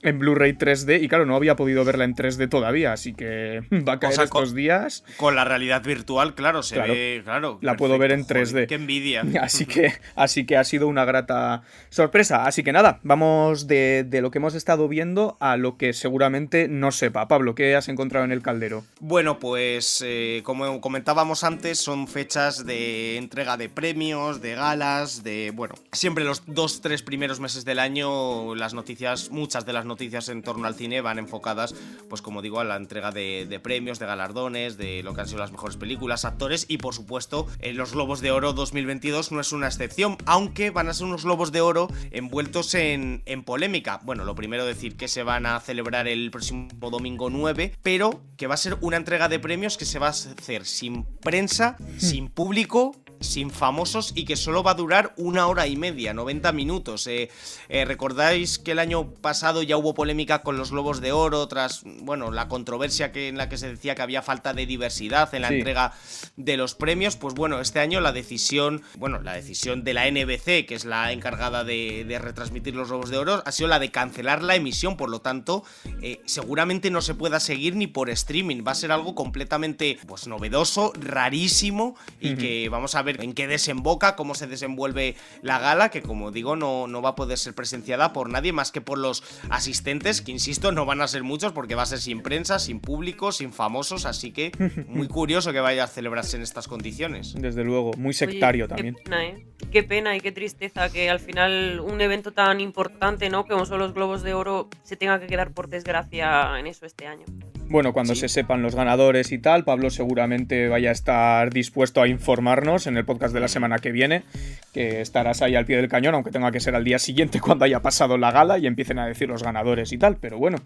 en, 0.01 0.17
Blu-ray 0.17 0.53
3D. 0.53 1.03
Y 1.03 1.07
claro, 1.09 1.27
no 1.27 1.35
había 1.35 1.55
podido 1.55 1.85
verla 1.85 2.05
en 2.05 2.15
3D 2.15 2.49
todavía, 2.49 2.91
así 2.91 3.13
que 3.13 3.61
va 3.87 3.93
a 3.93 3.99
caer 3.99 4.19
estos 4.19 4.55
días. 4.55 5.03
Con 5.17 5.35
la 5.35 5.45
realidad 5.45 5.74
virtual 5.83 6.35
claro, 6.35 6.63
se 6.63 6.79
ve, 6.79 7.21
claro. 7.23 7.59
La 7.61 7.75
puedo 7.75 7.97
ver 7.97 8.11
en 8.11 8.25
3D. 8.25 8.67
qué 8.67 8.75
envidia. 8.75 9.23
Así 9.41 9.65
que, 9.65 9.93
así 10.15 10.45
que 10.45 10.57
ha 10.57 10.63
sido 10.63 10.87
una 10.87 11.05
grata 11.05 11.63
sorpresa. 11.89 12.45
Así 12.45 12.63
que 12.63 12.71
nada, 12.71 12.99
vamos 13.03 13.67
de, 13.67 14.07
lo 14.21 14.31
que 14.31 14.39
hemos 14.39 14.55
estado 14.55 14.87
viendo 14.87 15.37
a 15.39 15.57
lo 15.57 15.77
que 15.77 15.93
seguramente 15.93 16.67
no 16.67 16.91
sepa. 16.91 17.27
Pablo, 17.27 17.55
¿qué 17.55 17.75
has 17.75 17.89
encontrado 17.89 18.25
en 18.25 18.31
el 18.31 18.41
caldero? 18.41 18.83
Bueno, 18.99 19.39
pues 19.39 20.03
eh, 20.05 20.41
como 20.43 20.81
comentábamos 20.81 21.43
antes, 21.43 21.79
son 21.79 22.07
fechas 22.07 22.65
de 22.65 23.17
entrega 23.17 23.57
de 23.57 23.69
premios, 23.69 24.41
de 24.41 24.55
galas, 24.55 25.23
de. 25.23 25.51
Bueno, 25.53 25.75
siempre 25.91 26.23
los 26.23 26.43
dos, 26.45 26.81
tres 26.81 27.01
primeros 27.01 27.39
meses 27.39 27.65
del 27.65 27.79
año, 27.79 28.55
las 28.55 28.73
noticias, 28.73 29.29
muchas 29.31 29.65
de 29.65 29.73
las 29.73 29.85
noticias 29.85 30.29
en 30.29 30.41
torno 30.41 30.67
al 30.67 30.75
cine 30.75 31.01
van 31.01 31.19
enfocadas, 31.19 31.75
pues 32.09 32.21
como 32.21 32.41
digo, 32.41 32.59
a 32.59 32.63
la 32.63 32.75
entrega 32.75 33.11
de, 33.11 33.45
de 33.49 33.59
premios, 33.59 33.99
de 33.99 34.05
galardones, 34.05 34.77
de 34.77 35.03
lo 35.03 35.13
que 35.13 35.21
han 35.21 35.27
sido 35.27 35.39
las 35.39 35.51
mejores 35.51 35.64
películas 35.73 36.05
las 36.07 36.25
actores 36.25 36.65
y 36.67 36.77
por 36.77 36.93
supuesto 36.93 37.47
en 37.59 37.71
eh, 37.71 37.73
los 37.73 37.93
Globos 37.93 38.21
de 38.21 38.31
Oro 38.31 38.53
2022 38.53 39.31
no 39.31 39.39
es 39.39 39.51
una 39.51 39.67
excepción, 39.67 40.17
aunque 40.25 40.69
van 40.69 40.87
a 40.87 40.93
ser 40.93 41.07
unos 41.07 41.23
Globos 41.23 41.51
de 41.51 41.61
Oro 41.61 41.87
envueltos 42.11 42.73
en, 42.75 43.23
en 43.25 43.43
polémica. 43.43 43.99
Bueno, 44.03 44.23
lo 44.23 44.35
primero 44.35 44.65
decir 44.65 44.95
que 44.95 45.07
se 45.07 45.23
van 45.23 45.45
a 45.45 45.59
celebrar 45.59 46.07
el 46.07 46.31
próximo 46.31 46.69
domingo 46.89 47.29
9, 47.29 47.73
pero 47.81 48.21
que 48.37 48.47
va 48.47 48.53
a 48.53 48.57
ser 48.57 48.77
una 48.81 48.97
entrega 48.97 49.29
de 49.29 49.39
premios 49.39 49.77
que 49.77 49.85
se 49.85 49.99
va 49.99 50.07
a 50.07 50.11
hacer 50.11 50.65
sin 50.65 51.03
prensa, 51.03 51.77
hmm. 51.79 51.99
sin 51.99 52.29
público 52.29 52.95
sin 53.19 53.51
famosos 53.51 54.11
y 54.15 54.25
que 54.25 54.35
solo 54.35 54.63
va 54.63 54.71
a 54.71 54.75
durar 54.75 55.13
una 55.17 55.47
hora 55.47 55.67
y 55.67 55.75
media, 55.75 56.13
90 56.13 56.51
minutos. 56.51 57.07
Eh, 57.07 57.29
eh, 57.69 57.85
¿Recordáis 57.85 58.59
que 58.59 58.71
el 58.71 58.79
año 58.79 59.13
pasado 59.13 59.63
ya 59.63 59.77
hubo 59.77 59.93
polémica 59.93 60.41
con 60.41 60.57
los 60.57 60.71
Globos 60.71 61.01
de 61.01 61.11
Oro 61.11 61.47
tras, 61.47 61.83
bueno, 61.83 62.31
la 62.31 62.47
controversia 62.47 63.11
que, 63.11 63.27
en 63.27 63.37
la 63.37 63.49
que 63.49 63.57
se 63.57 63.69
decía 63.69 63.95
que 63.95 64.01
había 64.01 64.21
falta 64.21 64.53
de 64.53 64.65
diversidad 64.65 65.33
en 65.33 65.41
la 65.41 65.49
entrega 65.49 65.93
de 66.35 66.57
los 66.57 66.75
premios? 66.75 67.15
Pues 67.15 67.33
bueno, 67.33 67.59
este 67.59 67.79
año 67.79 68.01
la 68.01 68.11
decisión, 68.11 68.81
bueno, 68.97 69.21
la 69.21 69.33
decisión 69.33 69.83
de 69.83 69.93
la 69.93 70.09
NBC, 70.09 70.65
que 70.65 70.75
es 70.75 70.85
la 70.85 71.11
encargada 71.11 71.63
de, 71.63 72.19
retransmitir 72.21 72.75
los 72.75 72.89
Globos 72.89 73.09
de 73.09 73.17
Oro, 73.17 73.43
ha 73.45 73.51
sido 73.51 73.69
la 73.69 73.79
de 73.79 73.91
cancelar 73.91 74.43
la 74.43 74.55
emisión, 74.55 74.97
por 74.97 75.09
lo 75.09 75.21
tanto, 75.21 75.63
eh, 76.01 76.21
seguramente 76.25 76.89
no 76.91 77.01
se 77.01 77.13
pueda 77.13 77.39
seguir 77.39 77.75
ni 77.75 77.87
por 77.87 78.09
streaming, 78.09 78.63
va 78.65 78.71
a 78.71 78.75
ser 78.75 78.91
algo 78.91 79.15
completamente, 79.15 79.97
pues, 80.07 80.27
novedoso, 80.27 80.93
rarísimo 80.95 81.95
y 82.19 82.35
que 82.35 82.69
vamos 82.69 82.95
a 82.95 83.01
ver 83.05 83.23
en 83.23 83.33
qué 83.33 83.47
desemboca, 83.47 84.17
cómo 84.17 84.35
se 84.35 84.47
desenvuelve 84.47 85.15
la 85.41 85.59
gala, 85.59 85.89
que 85.89 86.01
como 86.01 86.31
digo, 86.31 86.57
no, 86.57 86.87
no 86.87 87.01
va 87.01 87.09
a 87.09 87.15
poder 87.15 87.37
ser 87.37 87.55
presenciada 87.55 88.11
por 88.11 88.29
nadie 88.29 88.51
más 88.51 88.71
que 88.71 88.81
por 88.81 88.97
los 88.97 89.23
asistentes, 89.49 90.21
que 90.21 90.31
insisto, 90.31 90.73
no 90.73 90.85
van 90.85 91.01
a 91.01 91.07
ser 91.07 91.23
muchos 91.23 91.53
porque 91.53 91.75
va 91.75 91.83
a 91.83 91.85
ser 91.85 91.99
sin 91.99 92.21
prensa, 92.21 92.59
sin 92.59 92.79
público, 92.79 93.31
sin 93.31 93.53
famosos, 93.53 94.05
así 94.05 94.31
que 94.31 94.51
muy 94.87 95.07
curioso 95.15 95.53
que 95.53 95.59
vaya 95.59 95.85
a 95.85 95.87
celebrarse 95.87 96.35
en 96.35 96.43
estas 96.43 96.67
condiciones. 96.67 97.33
Desde 97.33 97.63
luego, 97.63 97.91
muy 97.97 98.13
sectario 98.13 98.67
también. 98.67 98.95
Qué 98.95 99.03
pena, 99.03 99.25
¿eh? 99.25 99.47
Qué 99.71 99.83
pena 99.83 100.15
y 100.15 100.21
qué 100.21 100.31
tristeza 100.31 100.89
que 100.89 101.09
al 101.09 101.19
final 101.19 101.79
un 101.79 102.01
evento 102.01 102.33
tan 102.33 102.59
importante, 102.59 103.29
¿no? 103.29 103.45
Como 103.45 103.65
son 103.65 103.79
los 103.79 103.93
Globos 103.93 104.23
de 104.23 104.33
Oro, 104.33 104.69
se 104.83 104.95
tenga 104.95 105.19
que 105.19 105.27
quedar 105.27 105.53
por 105.53 105.69
desgracia 105.69 106.59
en 106.59 106.67
eso 106.67 106.85
este 106.85 107.07
año. 107.07 107.25
Bueno, 107.67 107.93
cuando 107.93 108.13
se 108.13 108.29
sepan 108.29 108.61
los 108.61 108.75
ganadores 108.75 109.31
y 109.31 109.39
tal, 109.39 109.63
Pablo 109.63 109.89
seguramente 109.89 110.67
vaya 110.67 110.89
a 110.89 110.91
estar 110.91 111.51
dispuesto 111.51 112.01
a 112.01 112.07
informarnos 112.07 112.85
en 112.85 112.95
el 112.95 113.05
podcast 113.05 113.33
de 113.33 113.39
la 113.39 113.47
semana 113.47 113.79
que 113.79 113.91
viene, 113.91 114.23
que 114.71 115.01
estarás 115.01 115.41
ahí 115.41 115.55
al 115.55 115.65
pie 115.65 115.77
del 115.77 115.87
cañón, 115.87 116.13
aunque 116.13 116.31
tenga 116.31 116.51
que 116.51 116.59
ser 116.59 116.75
al 116.75 116.83
día 116.83 116.99
siguiente 116.99 117.39
cuando 117.41 117.65
haya 117.65 117.81
pasado 117.81 118.17
la 118.17 118.31
gala 118.31 118.59
y 118.59 118.67
empiecen 118.67 118.99
a 118.99 119.07
decir 119.07 119.27
los 119.27 119.41
ganadores 119.41 119.91
y 119.93 119.97
tal, 119.97 120.17
pero 120.17 120.37
bueno, 120.37 120.59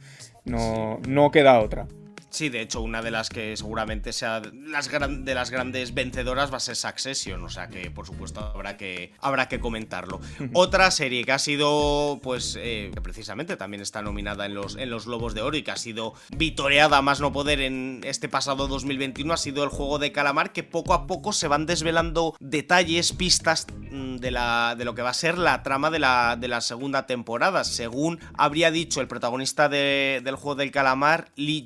no, 0.44 1.00
no 1.08 1.32
queda 1.32 1.60
otra. 1.62 1.88
Sí, 2.30 2.50
de 2.50 2.62
hecho, 2.62 2.82
una 2.82 3.02
de 3.02 3.12
las 3.12 3.30
que 3.30 3.58
seguramente 3.58 4.14
sea 4.14 4.42
las 4.54 4.90
de 4.90 5.34
las 5.34 5.50
grandes 5.50 5.94
vencedoras 5.94 6.52
va 6.52 6.58
a 6.58 6.60
ser 6.60 6.76
Succession, 6.76 7.44
o 7.44 7.50
sea 7.50 7.70
que 7.70 7.90
por 7.90 8.06
supuesto 8.06 8.40
habrá 8.40 8.78
que, 8.78 9.14
habrá 9.20 9.48
que 9.48 9.60
comentarlo. 9.60 10.20
Otra 10.54 10.92
serie 10.92 11.24
que 11.24 11.32
ha 11.32 11.40
sido, 11.40 12.20
pues, 12.22 12.58
eh, 12.60 12.92
que 12.94 13.02
precisamente 13.02 13.58
también 13.58 13.82
está 13.82 14.02
nominada 14.02 14.46
en 14.46 14.54
los, 14.54 14.76
en 14.76 14.90
los 14.90 15.06
Globos 15.06 15.34
de 15.34 15.42
Oro 15.42 15.58
y 15.58 15.64
que 15.64 15.72
ha 15.72 15.78
sido 15.78 16.14
vitoreada 16.36 17.02
más 17.02 17.20
no 17.20 17.34
poder 17.34 17.62
en 17.62 18.02
este 18.04 18.30
pasado 18.30 18.68
2021 18.68 19.34
ha 19.34 19.38
sido 19.38 19.64
el 19.64 19.70
juego 19.70 20.00
de 20.00 20.12
calamar, 20.12 20.54
que 20.54 20.64
poco 20.64 20.94
a 20.94 21.08
poco 21.08 21.34
se 21.34 21.48
van 21.48 21.66
desvelando 21.66 22.36
detalles, 22.40 23.12
pistas 23.12 23.66
mm, 23.92 24.18
de, 24.18 24.32
la, 24.32 24.76
de 24.78 24.86
lo 24.86 24.94
que 24.94 25.02
va 25.02 25.10
a 25.10 25.14
ser 25.14 25.38
la 25.38 25.64
trama 25.64 25.90
de 25.90 26.00
la, 26.00 26.38
de 26.40 26.48
la 26.48 26.62
segunda 26.62 27.08
temporada. 27.08 27.64
Según 27.64 28.20
habría 28.38 28.72
dicho 28.72 29.02
el 29.02 29.08
protagonista 29.08 29.68
del 29.70 30.36
juego 30.36 30.56
del 30.56 30.72
calamar, 30.72 31.32
Lee 31.36 31.66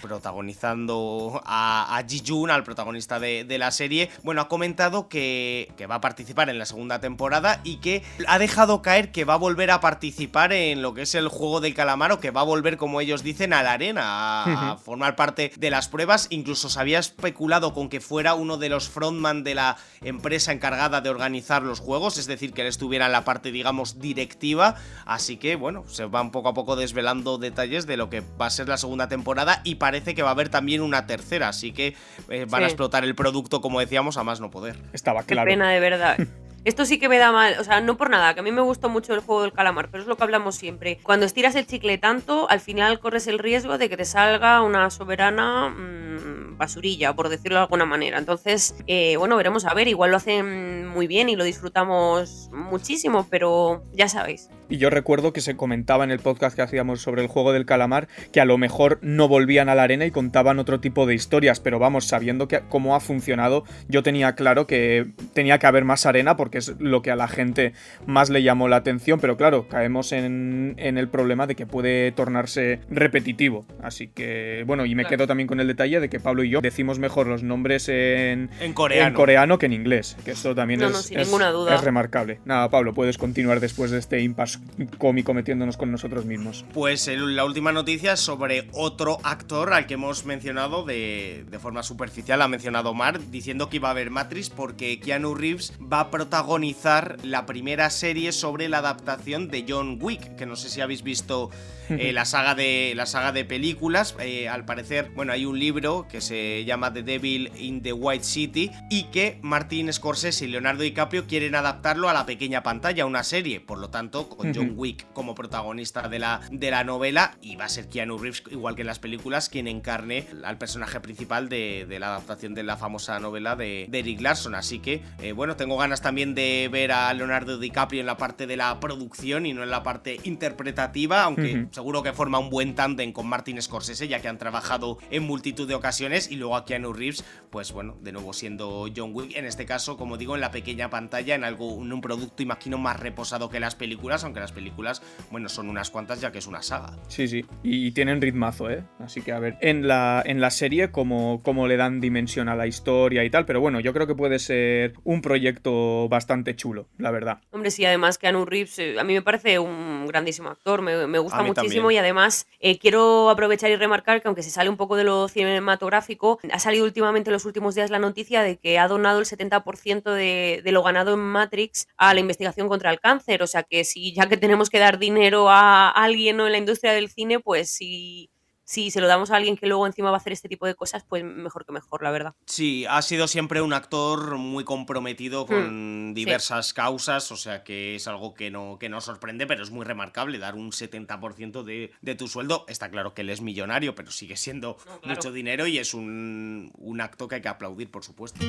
Protagonizando 0.00 1.42
a, 1.44 1.96
a 1.96 2.02
Ji-Jun, 2.06 2.50
al 2.50 2.64
protagonista 2.64 3.20
de, 3.20 3.58
la 3.58 3.70
serie, 3.70 4.10
bueno, 4.22 4.40
ha 4.40 4.48
comentado 4.48 5.08
que, 5.08 5.72
va 5.88 5.96
a 5.96 6.00
participar 6.00 6.48
en 6.48 6.58
la 6.58 6.66
segunda 6.66 7.00
temporada 7.00 7.60
y 7.62 7.76
que 7.76 8.02
ha 8.26 8.38
dejado 8.38 8.82
caer 8.82 9.12
que 9.12 9.24
va 9.24 9.34
a 9.34 9.38
volver 9.38 9.70
a 9.70 9.80
participar 9.80 10.52
en 10.52 10.82
lo 10.82 10.94
que 10.94 11.02
es 11.02 11.14
el 11.14 11.28
juego 11.28 11.60
del 11.60 11.74
calamar 11.74 12.12
o 12.12 12.20
que 12.20 12.30
va 12.30 12.40
a 12.40 12.44
volver, 12.44 12.76
como 12.76 13.00
ellos 13.00 13.22
dicen, 13.22 13.52
a 13.52 13.62
la 13.62 13.72
arena, 13.72 14.02
a, 14.02 14.76
formar 14.84 15.16
parte 15.16 15.52
de 15.56 15.70
las 15.70 15.88
pruebas. 15.88 16.26
Incluso 16.30 16.68
se 16.68 16.80
había 16.80 16.98
especulado 16.98 17.74
con 17.74 17.88
que 17.88 18.00
fuera 18.00 18.34
uno 18.34 18.56
de 18.56 18.68
los 18.68 18.88
frontman 18.88 19.44
de 19.44 19.54
la 19.54 19.76
empresa 20.02 20.52
encargada 20.52 21.00
de 21.00 21.10
organizar 21.10 21.62
los 21.62 21.80
juegos, 21.80 22.18
es 22.18 22.26
decir, 22.26 22.52
que 22.52 22.62
él 22.62 22.68
estuviera 22.68 23.06
en 23.06 23.12
la 23.12 23.24
parte, 23.24 23.52
digamos, 23.52 24.00
directiva. 24.00 24.76
Así 25.06 25.36
que, 25.36 25.56
bueno, 25.56 25.84
se 25.88 26.06
van 26.06 26.30
poco 26.30 26.48
a 26.48 26.54
poco 26.54 26.76
desvelando 26.76 27.38
detalles 27.38 27.86
de 27.86 27.96
lo 27.96 28.10
que 28.10 28.22
va 28.40 28.46
a 28.46 28.50
ser 28.50 28.68
la 28.68 28.76
segunda 28.76 29.08
temporada 29.08 29.60
y 29.64 29.76
parece 29.76 30.14
que 30.14 30.22
va 30.22 30.28
a 30.28 30.32
haber 30.32 30.48
también 30.48 30.82
una 30.82 31.06
tercera, 31.06 31.48
así 31.48 31.72
que 31.72 31.96
eh, 32.28 32.46
van 32.48 32.62
a 32.62 32.66
explotar 32.66 33.04
el 33.04 33.14
producto, 33.14 33.60
como 33.60 33.80
decíamos, 33.80 34.16
a 34.16 34.24
más 34.24 34.40
no 34.40 34.50
poder. 34.50 34.76
Estaba 34.92 35.22
claro. 35.22 35.48
Qué 35.48 35.52
pena, 35.52 35.70
de 35.70 35.80
verdad. 35.80 36.16
Esto 36.64 36.86
sí 36.86 36.98
que 36.98 37.10
me 37.10 37.18
da 37.18 37.30
mal, 37.30 37.56
o 37.60 37.64
sea, 37.64 37.82
no 37.82 37.98
por 37.98 38.08
nada, 38.08 38.32
que 38.32 38.40
a 38.40 38.42
mí 38.42 38.50
me 38.50 38.62
gustó 38.62 38.88
mucho 38.88 39.12
el 39.12 39.20
juego 39.20 39.42
del 39.42 39.52
calamar, 39.52 39.90
pero 39.90 40.02
es 40.02 40.08
lo 40.08 40.16
que 40.16 40.24
hablamos 40.24 40.54
siempre. 40.54 40.98
Cuando 41.02 41.26
estiras 41.26 41.54
el 41.56 41.66
chicle 41.66 41.98
tanto, 41.98 42.48
al 42.48 42.60
final 42.60 43.00
corres 43.00 43.26
el 43.26 43.38
riesgo 43.38 43.76
de 43.76 43.90
que 43.90 43.98
te 43.98 44.06
salga 44.06 44.62
una 44.62 44.88
soberana 44.88 45.68
mm, 45.68 46.56
basurilla, 46.56 47.14
por 47.14 47.28
decirlo 47.28 47.58
de 47.58 47.64
alguna 47.64 47.84
manera. 47.84 48.16
Entonces, 48.16 48.76
eh, 48.86 49.16
bueno, 49.18 49.36
veremos 49.36 49.66
a 49.66 49.74
ver, 49.74 49.88
igual 49.88 50.10
lo 50.10 50.16
hacen 50.16 50.86
muy 50.88 51.06
bien 51.06 51.28
y 51.28 51.36
lo 51.36 51.44
disfrutamos 51.44 52.48
muchísimo, 52.50 53.26
pero 53.28 53.84
ya 53.92 54.08
sabéis. 54.08 54.48
Y 54.70 54.78
yo 54.78 54.88
recuerdo 54.88 55.32
que 55.32 55.40
se 55.40 55.56
comentaba 55.56 56.04
en 56.04 56.10
el 56.10 56.20
podcast 56.20 56.56
que 56.56 56.62
hacíamos 56.62 57.02
sobre 57.02 57.22
el 57.22 57.28
juego 57.28 57.52
del 57.52 57.66
calamar 57.66 58.08
que 58.32 58.40
a 58.40 58.44
lo 58.44 58.58
mejor 58.58 58.98
no 59.02 59.28
volvían 59.28 59.68
a 59.68 59.74
la 59.74 59.82
arena 59.82 60.06
y 60.06 60.10
contaban 60.10 60.58
otro 60.58 60.80
tipo 60.80 61.06
de 61.06 61.14
historias, 61.14 61.60
pero 61.60 61.78
vamos, 61.78 62.06
sabiendo 62.06 62.48
que, 62.48 62.62
cómo 62.68 62.96
ha 62.96 63.00
funcionado, 63.00 63.64
yo 63.88 64.02
tenía 64.02 64.34
claro 64.34 64.66
que 64.66 65.06
tenía 65.34 65.58
que 65.58 65.66
haber 65.66 65.84
más 65.84 66.06
arena 66.06 66.36
porque 66.36 66.54
que 66.54 66.58
es 66.58 66.72
lo 66.78 67.02
que 67.02 67.10
a 67.10 67.16
la 67.16 67.26
gente 67.26 67.72
más 68.06 68.30
le 68.30 68.44
llamó 68.44 68.68
la 68.68 68.76
atención, 68.76 69.18
pero 69.18 69.36
claro, 69.36 69.66
caemos 69.66 70.12
en, 70.12 70.76
el 70.78 71.08
problema 71.08 71.48
de 71.48 71.56
que 71.56 71.66
puede 71.66 72.12
tornarse 72.12 72.78
repetitivo. 72.88 73.66
Así 73.82 74.06
que, 74.06 74.62
bueno, 74.68 74.86
y 74.86 74.94
me 74.94 75.04
quedo 75.04 75.26
también 75.26 75.48
con 75.48 75.58
el 75.58 75.66
detalle 75.66 75.98
de 75.98 76.08
que 76.08 76.20
Pablo 76.20 76.44
y 76.44 76.50
yo 76.50 76.60
decimos 76.60 77.00
mejor 77.00 77.26
los 77.26 77.42
nombres 77.42 77.88
en, 77.88 78.50
en, 78.60 78.72
coreano. 78.72 79.16
coreano. 79.16 79.58
que 79.58 79.66
en 79.66 79.72
inglés, 79.72 80.16
que 80.24 80.30
esto 80.30 80.54
también 80.54 80.82
es, 80.82 81.10
es, 81.10 81.82
remarcable. 81.82 82.38
Nada, 82.44 82.70
Pablo, 82.70 82.94
puedes 82.94 83.18
continuar 83.18 83.58
después 83.58 83.90
de 83.90 83.98
este 83.98 84.20
impasse 84.20 84.53
cómico 84.98 85.34
metiéndonos 85.34 85.76
con 85.76 85.90
nosotros 85.90 86.24
mismos. 86.24 86.64
Pues 86.72 87.08
la 87.08 87.44
última 87.44 87.72
noticia 87.72 88.16
sobre 88.16 88.68
otro 88.72 89.18
actor 89.22 89.72
al 89.72 89.86
que 89.86 89.94
hemos 89.94 90.24
mencionado 90.24 90.84
de, 90.84 91.44
de 91.50 91.58
forma 91.58 91.82
superficial, 91.82 92.42
ha 92.42 92.48
mencionado 92.48 92.94
Mar, 92.94 93.20
diciendo 93.30 93.68
que 93.68 93.76
iba 93.76 93.88
a 93.88 93.92
haber 93.92 94.10
Matrix 94.10 94.50
porque 94.50 95.00
Keanu 95.00 95.34
Reeves 95.34 95.72
va 95.80 96.00
a 96.00 96.10
protagonizar 96.10 97.16
la 97.22 97.46
primera 97.46 97.90
serie 97.90 98.32
sobre 98.32 98.68
la 98.68 98.78
adaptación 98.78 99.48
de 99.48 99.64
John 99.68 99.98
Wick, 100.00 100.36
que 100.36 100.46
no 100.46 100.56
sé 100.56 100.68
si 100.68 100.80
habéis 100.80 101.02
visto 101.02 101.50
eh, 101.88 102.12
la, 102.14 102.24
saga 102.24 102.54
de, 102.54 102.92
la 102.96 103.06
saga 103.06 103.32
de 103.32 103.44
películas. 103.44 104.14
Eh, 104.20 104.48
al 104.48 104.64
parecer, 104.64 105.10
bueno, 105.14 105.32
hay 105.32 105.46
un 105.46 105.58
libro 105.58 106.06
que 106.08 106.20
se 106.20 106.64
llama 106.64 106.92
The 106.92 107.02
Devil 107.02 107.50
in 107.58 107.82
the 107.82 107.92
White 107.92 108.24
City 108.24 108.70
y 108.90 109.04
que 109.04 109.38
Martin 109.42 109.92
Scorsese 109.92 110.44
y 110.44 110.48
Leonardo 110.48 110.82
DiCaprio 110.82 111.26
quieren 111.26 111.54
adaptarlo 111.54 112.08
a 112.08 112.12
la 112.12 112.26
pequeña 112.26 112.62
pantalla, 112.62 113.04
a 113.04 113.06
una 113.06 113.24
serie. 113.24 113.60
Por 113.60 113.78
lo 113.78 113.90
tanto, 113.90 114.28
con 114.44 114.54
John 114.54 114.74
Wick 114.76 115.06
como 115.12 115.34
protagonista 115.34 116.08
de 116.08 116.18
la, 116.18 116.40
de 116.50 116.70
la 116.70 116.84
novela 116.84 117.36
y 117.40 117.56
va 117.56 117.64
a 117.64 117.68
ser 117.68 117.88
Keanu 117.88 118.18
Reeves, 118.18 118.42
igual 118.50 118.74
que 118.74 118.82
en 118.82 118.86
las 118.86 118.98
películas, 118.98 119.48
quien 119.48 119.68
encarne 119.68 120.26
al 120.44 120.58
personaje 120.58 121.00
principal 121.00 121.48
de, 121.48 121.86
la 121.98 122.08
adaptación 122.08 122.54
de 122.54 122.62
la 122.62 122.76
famosa 122.76 123.18
novela 123.20 123.56
de, 123.56 123.88
Eric 123.92 124.20
Larson. 124.20 124.54
Así 124.54 124.80
que, 124.80 125.02
eh, 125.20 125.32
bueno, 125.32 125.56
tengo 125.56 125.76
ganas 125.76 126.02
también 126.02 126.34
de 126.34 126.68
ver 126.70 126.92
a 126.92 127.12
Leonardo 127.14 127.58
DiCaprio 127.58 128.00
en 128.00 128.06
la 128.06 128.16
parte 128.16 128.46
de 128.46 128.56
la 128.56 128.78
producción 128.80 129.46
y 129.46 129.54
no 129.54 129.62
en 129.62 129.70
la 129.70 129.82
parte 129.82 130.20
interpretativa, 130.24 131.22
aunque 131.22 131.68
seguro 131.70 132.02
que 132.02 132.12
forma 132.12 132.38
un 132.38 132.50
buen 132.50 132.74
tándem 132.74 133.12
con 133.12 133.26
Martin 133.26 133.60
Scorsese, 133.62 134.08
ya 134.08 134.20
que 134.20 134.28
han 134.28 134.38
trabajado 134.38 134.98
en 135.10 135.22
multitud 135.22 135.66
de 135.68 135.74
ocasiones, 135.74 136.30
y 136.30 136.36
luego 136.36 136.56
a 136.56 136.64
Keanu 136.64 136.92
Reeves, 136.92 137.24
pues 137.50 137.72
bueno, 137.72 137.96
de 138.00 138.12
nuevo 138.12 138.32
siendo 138.32 138.86
John 138.94 139.10
Wick, 139.14 139.36
en 139.36 139.44
este 139.44 139.66
caso, 139.66 139.96
como 139.96 140.16
digo, 140.16 140.34
en 140.34 140.40
la 140.40 140.50
pequeña 140.50 140.90
pantalla, 140.90 141.34
en 141.34 141.44
algo, 141.44 141.80
en 141.82 141.92
un 141.92 142.00
producto, 142.00 142.42
imagino, 142.42 142.78
más 142.78 143.00
reposado 143.00 143.48
que 143.48 143.60
las 143.60 143.74
películas, 143.74 144.24
aunque 144.24 144.33
las 144.40 144.52
películas, 144.52 145.02
bueno, 145.30 145.48
son 145.48 145.68
unas 145.68 145.90
cuantas 145.90 146.20
ya 146.20 146.32
que 146.32 146.38
es 146.38 146.46
una 146.46 146.62
saga. 146.62 146.96
Sí, 147.08 147.28
sí, 147.28 147.44
y 147.62 147.92
tienen 147.92 148.20
ritmazo, 148.20 148.70
¿eh? 148.70 148.84
Así 148.98 149.22
que 149.22 149.32
a 149.32 149.38
ver, 149.38 149.56
en 149.60 149.86
la, 149.88 150.22
en 150.24 150.40
la 150.40 150.50
serie, 150.50 150.90
como, 150.90 151.42
como 151.42 151.66
le 151.66 151.76
dan 151.76 152.00
dimensión 152.00 152.48
a 152.48 152.56
la 152.56 152.66
historia 152.66 153.24
y 153.24 153.30
tal, 153.30 153.44
pero 153.46 153.60
bueno, 153.60 153.80
yo 153.80 153.92
creo 153.92 154.06
que 154.06 154.14
puede 154.14 154.38
ser 154.38 154.94
un 155.04 155.22
proyecto 155.22 156.08
bastante 156.08 156.56
chulo, 156.56 156.86
la 156.98 157.10
verdad. 157.10 157.40
Hombre, 157.50 157.70
sí, 157.70 157.84
además 157.84 158.18
que 158.18 158.26
Anu 158.26 158.44
Reeves 158.44 158.78
eh, 158.78 158.98
a 158.98 159.04
mí 159.04 159.14
me 159.14 159.22
parece 159.22 159.58
un 159.58 160.06
grandísimo 160.06 160.48
actor, 160.48 160.82
me, 160.82 161.18
gusta 161.18 161.42
muchísimo 161.42 161.90
y 161.90 161.96
además 161.96 162.46
eh, 162.60 162.78
quiero 162.78 163.30
aprovechar 163.30 163.70
y 163.70 163.76
remarcar 163.76 164.20
que 164.20 164.28
aunque 164.28 164.42
se 164.42 164.50
sale 164.50 164.68
un 164.68 164.76
poco 164.76 164.96
de 164.96 165.04
lo 165.04 165.28
cinematográfico, 165.28 166.38
ha 166.52 166.58
salido 166.58 166.84
últimamente 166.84 167.30
en 167.30 167.32
los 167.32 167.44
últimos 167.44 167.74
días 167.74 167.90
la 167.90 167.98
noticia 167.98 168.42
de 168.42 168.56
que 168.56 168.78
ha 168.78 168.88
donado 168.88 169.18
el 169.18 169.26
70% 169.26 170.12
de, 170.12 170.60
de 170.62 170.72
lo 170.72 170.82
ganado 170.82 171.14
en 171.14 171.20
Matrix 171.20 171.88
a 171.96 172.14
la 172.14 172.20
investigación 172.20 172.68
contra 172.68 172.90
el 172.90 173.00
cáncer, 173.00 173.42
o 173.42 173.46
sea 173.46 173.62
que 173.62 173.84
si 173.84 174.12
ya 174.12 174.23
que 174.28 174.36
tenemos 174.36 174.70
que 174.70 174.78
dar 174.78 174.98
dinero 174.98 175.48
a 175.50 175.90
alguien 175.90 176.36
¿no? 176.36 176.46
en 176.46 176.52
la 176.52 176.58
industria 176.58 176.92
del 176.92 177.08
cine, 177.08 177.40
pues 177.40 177.70
si 177.70 178.30
si 178.64 178.90
se 178.90 179.00
lo 179.00 179.06
damos 179.06 179.30
a 179.30 179.36
alguien 179.36 179.56
que 179.56 179.66
luego 179.66 179.86
encima 179.86 180.10
va 180.10 180.16
a 180.16 180.20
hacer 180.20 180.32
este 180.32 180.48
tipo 180.48 180.66
de 180.66 180.74
cosas, 180.74 181.04
pues 181.04 181.22
mejor 181.22 181.64
que 181.66 181.72
mejor, 181.72 182.02
la 182.02 182.10
verdad. 182.10 182.34
Sí, 182.46 182.86
ha 182.88 183.02
sido 183.02 183.28
siempre 183.28 183.60
un 183.60 183.72
actor 183.72 184.36
muy 184.38 184.64
comprometido 184.64 185.44
hmm, 185.44 185.48
con 185.48 186.14
diversas 186.14 186.72
causas, 186.72 187.30
o 187.30 187.36
sea 187.36 187.62
que 187.62 187.94
es 187.96 188.08
algo 188.08 188.34
que 188.34 188.50
no, 188.50 188.78
que 188.78 188.88
no 188.88 189.00
sorprende, 189.00 189.46
pero 189.46 189.62
es 189.62 189.70
muy 189.70 189.84
remarcable 189.84 190.38
dar 190.38 190.54
un 190.54 190.72
70% 190.72 191.62
de, 191.62 191.92
de, 192.00 192.14
tu 192.14 192.26
sueldo. 192.26 192.64
Está 192.68 192.90
claro 192.90 193.14
que 193.14 193.22
él 193.22 193.30
es 193.30 193.42
millonario, 193.42 193.94
pero 193.94 194.10
sigue 194.10 194.36
siendo 194.36 194.78
mucho 195.04 195.30
dinero 195.30 195.66
y 195.66 195.78
es 195.78 195.94
un, 195.94 196.72
un 196.78 197.00
acto 197.00 197.28
que 197.28 197.36
hay 197.36 197.42
que 197.42 197.48
aplaudir, 197.48 197.90
por 197.90 198.04
supuesto. 198.04 198.44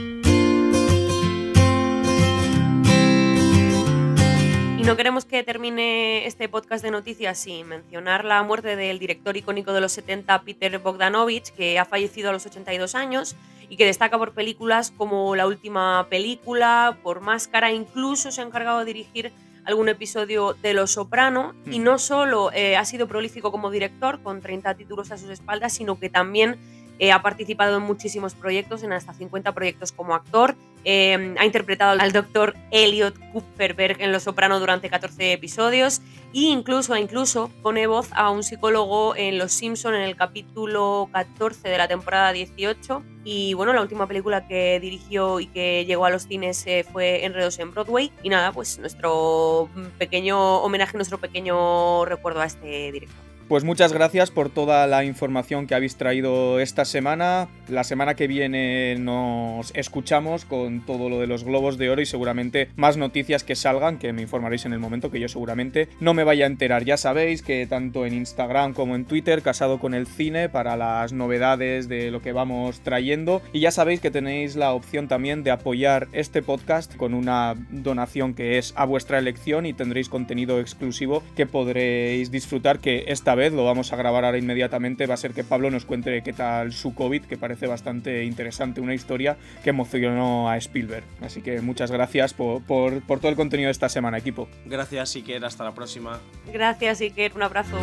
No 4.86 4.96
queremos 4.96 5.26
que 5.26 5.42
termine 5.42 6.28
este 6.28 6.48
podcast 6.48 6.84
de 6.84 6.92
noticias 6.92 7.40
sin 7.40 7.68
mencionar 7.68 8.24
la 8.24 8.44
muerte 8.44 8.76
del 8.76 9.00
director 9.00 9.36
icónico 9.36 9.74
de 9.74 9.82
los 9.82 9.92
70, 9.94 10.44
Peter 10.44 10.78
Bogdanovich, 10.78 11.50
que 11.54 11.80
ha 11.80 11.86
fallecido 11.86 12.30
a 12.30 12.32
los 12.32 12.46
82 12.46 12.94
años 12.94 13.36
y 13.68 13.78
que 13.78 13.86
destaca 13.88 14.20
por 14.20 14.34
películas 14.34 14.92
como 14.96 15.36
La 15.36 15.48
última 15.48 16.06
película, 16.12 17.00
por 17.02 17.22
Máscara, 17.22 17.72
incluso 17.72 18.32
se 18.32 18.42
ha 18.42 18.44
encargado 18.44 18.80
de 18.80 18.86
dirigir 18.86 19.34
algún 19.66 19.90
episodio 19.90 20.54
de 20.54 20.76
Los 20.76 20.92
Soprano 20.92 21.56
y 21.66 21.80
no 21.80 21.98
solo 21.98 22.52
eh, 22.54 22.78
ha 22.78 22.86
sido 22.86 23.08
prolífico 23.08 23.52
como 23.52 23.72
director 23.72 24.22
con 24.22 24.40
30 24.40 24.76
títulos 24.76 25.12
a 25.12 25.18
sus 25.18 25.32
espaldas, 25.32 25.74
sino 25.74 26.00
que 26.00 26.12
también 26.12 26.60
eh, 27.00 27.12
ha 27.12 27.22
participado 27.22 27.78
en 27.78 27.84
muchísimos 27.84 28.36
proyectos, 28.36 28.84
en 28.84 28.94
hasta 28.94 29.14
50 29.14 29.52
proyectos 29.54 29.92
como 29.92 30.16
actor. 30.16 30.56
Eh, 30.84 31.36
ha 31.40 31.46
interpretado 31.46 32.00
al 32.00 32.12
doctor 32.12 32.56
Elliot 32.72 33.18
Kupferberg 33.34 34.02
en 34.02 34.12
Los 34.12 34.24
Soprano 34.24 34.60
durante 34.60 34.88
14 34.88 35.34
episodios 35.34 36.02
e 36.32 36.42
incluso, 36.42 36.96
incluso 36.96 37.50
pone 37.64 37.88
voz 37.88 38.10
a 38.12 38.30
un 38.30 38.44
psicólogo 38.44 39.16
en 39.16 39.40
Los 39.40 39.52
Simpson 39.52 39.96
en 39.96 40.02
el 40.02 40.16
capítulo 40.16 41.10
14 41.12 41.70
de 41.70 41.78
la 41.78 41.88
temporada 41.88 42.32
18. 42.34 43.04
Y 43.24 43.56
bueno, 43.56 43.74
la 43.74 43.82
última 43.82 44.08
película 44.08 44.48
que 44.48 44.80
dirigió 44.80 45.40
y 45.40 45.48
que 45.48 45.86
llegó 45.86 46.06
a 46.06 46.12
los 46.12 46.28
cines 46.28 46.64
eh, 46.68 46.86
fue 46.92 47.26
Enredos 47.26 47.58
en 47.58 47.72
Broadway. 47.72 48.12
Y 48.22 48.30
nada, 48.30 48.52
pues 48.52 48.78
nuestro 48.78 49.68
pequeño 49.98 50.58
homenaje, 50.58 50.98
nuestro 50.98 51.18
pequeño 51.18 52.06
recuerdo 52.06 52.42
a 52.42 52.46
este 52.46 52.92
director. 52.92 53.25
Pues 53.48 53.64
muchas 53.64 53.94
gracias 53.94 54.32
por 54.32 54.50
toda 54.50 54.88
la 54.88 55.06
información 55.06 55.68
que 55.68 55.76
habéis 55.76 55.98
traído 55.98 56.60
esta 56.60 56.84
semana. 56.84 57.48
La 57.68 57.84
semana 57.84 58.16
que 58.16 58.26
viene 58.26 58.96
nos 58.98 59.72
escuchamos 59.76 60.46
con 60.46 60.84
todo 60.84 61.10
lo 61.10 61.20
de 61.20 61.28
los 61.28 61.44
globos 61.44 61.78
de 61.78 61.92
oro 61.92 62.02
y 62.02 62.08
seguramente 62.08 62.70
más 62.76 62.98
noticias 62.98 63.44
que 63.44 63.56
salgan, 63.56 64.00
que 64.00 64.14
me 64.14 64.24
informaréis 64.24 64.66
en 64.66 64.74
el 64.74 64.80
momento 64.80 65.12
que 65.12 65.20
yo 65.20 65.28
seguramente 65.28 65.90
no 66.00 66.16
me 66.16 66.24
vaya 66.24 66.46
a 66.46 66.48
enterar. 66.48 66.86
Ya 66.86 66.98
sabéis 66.98 67.44
que 67.44 67.68
tanto 67.68 68.08
en 68.08 68.16
Instagram 68.16 68.74
como 68.74 68.96
en 68.96 69.06
Twitter, 69.06 69.44
casado 69.44 69.80
con 69.80 69.94
el 69.94 70.08
cine 70.08 70.50
para 70.50 70.76
las 70.76 71.14
novedades 71.14 71.88
de 71.88 72.10
lo 72.10 72.24
que 72.24 72.32
vamos 72.32 72.80
trayendo. 72.80 73.44
Y 73.54 73.60
ya 73.60 73.70
sabéis 73.70 74.00
que 74.00 74.10
tenéis 74.10 74.56
la 74.56 74.74
opción 74.74 75.08
también 75.08 75.44
de 75.44 75.52
apoyar 75.52 76.08
este 76.14 76.42
podcast 76.42 76.96
con 76.96 77.14
una 77.14 77.54
donación 77.70 78.34
que 78.34 78.58
es 78.58 78.74
a 78.76 78.86
vuestra 78.86 79.20
elección 79.20 79.68
y 79.68 79.74
tendréis 79.74 80.10
contenido 80.10 80.60
exclusivo 80.60 81.22
que 81.36 81.46
podréis 81.46 82.32
disfrutar 82.32 82.80
que 82.80 83.06
esta 83.10 83.35
vez 83.36 83.54
lo 83.54 83.64
vamos 83.66 83.94
a 83.94 83.96
grabar 83.96 84.26
ahora 84.26 84.38
inmediatamente. 84.38 85.06
Va 85.06 85.14
a 85.14 85.18
ser 85.18 85.34
que 85.34 85.44
Pablo 85.44 85.70
nos 85.72 85.86
cuente 85.86 86.22
qué 86.24 86.34
tal 86.34 86.74
su 86.74 86.94
COVID, 86.94 87.24
que 87.24 87.38
parece 87.38 87.68
bastante 87.68 88.24
interesante, 88.24 88.82
una 88.82 88.94
historia 88.94 89.38
que 89.64 89.70
emocionó 89.70 90.50
a 90.50 90.58
Spielberg. 90.58 91.04
Así 91.22 91.42
que 91.42 91.62
muchas 91.62 91.92
gracias 91.92 92.34
por, 92.34 92.64
por, 92.64 93.02
por 93.02 93.20
todo 93.20 93.30
el 93.30 93.36
contenido 93.36 93.68
de 93.68 93.74
esta 93.74 93.90
semana, 93.90 94.18
equipo. 94.18 94.48
Gracias, 94.66 95.16
Iker. 95.16 95.46
Hasta 95.46 95.64
la 95.64 95.74
próxima. 95.74 96.20
Gracias, 96.52 97.02
Iker. 97.02 97.34
Un 97.36 97.44
abrazo 97.44 97.78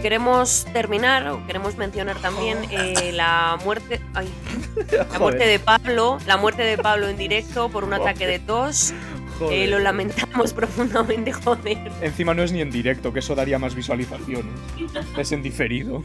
queremos 0.00 0.66
terminar, 0.72 1.28
o 1.28 1.46
queremos 1.46 1.76
mencionar 1.76 2.16
también 2.18 2.58
eh, 2.70 3.12
la 3.12 3.58
muerte. 3.64 4.00
Ay, 4.14 4.28
la 4.92 5.18
muerte 5.18 5.46
de 5.46 5.58
Pablo. 5.58 6.18
La 6.26 6.36
muerte 6.36 6.62
de 6.62 6.78
Pablo 6.78 7.08
en 7.08 7.16
directo 7.16 7.68
por 7.68 7.84
un 7.84 7.92
ataque 7.92 8.26
de 8.26 8.38
tos. 8.38 8.92
Eh, 9.50 9.66
lo 9.66 9.78
lamentamos 9.78 10.52
profundamente, 10.54 11.32
joder. 11.32 11.90
Encima 12.02 12.34
no 12.34 12.42
es 12.42 12.52
ni 12.52 12.60
en 12.60 12.70
directo, 12.70 13.12
que 13.12 13.20
eso 13.20 13.34
daría 13.34 13.58
más 13.58 13.74
visualizaciones. 13.74 14.52
es 15.16 15.32
en 15.32 15.42
diferido. 15.42 16.02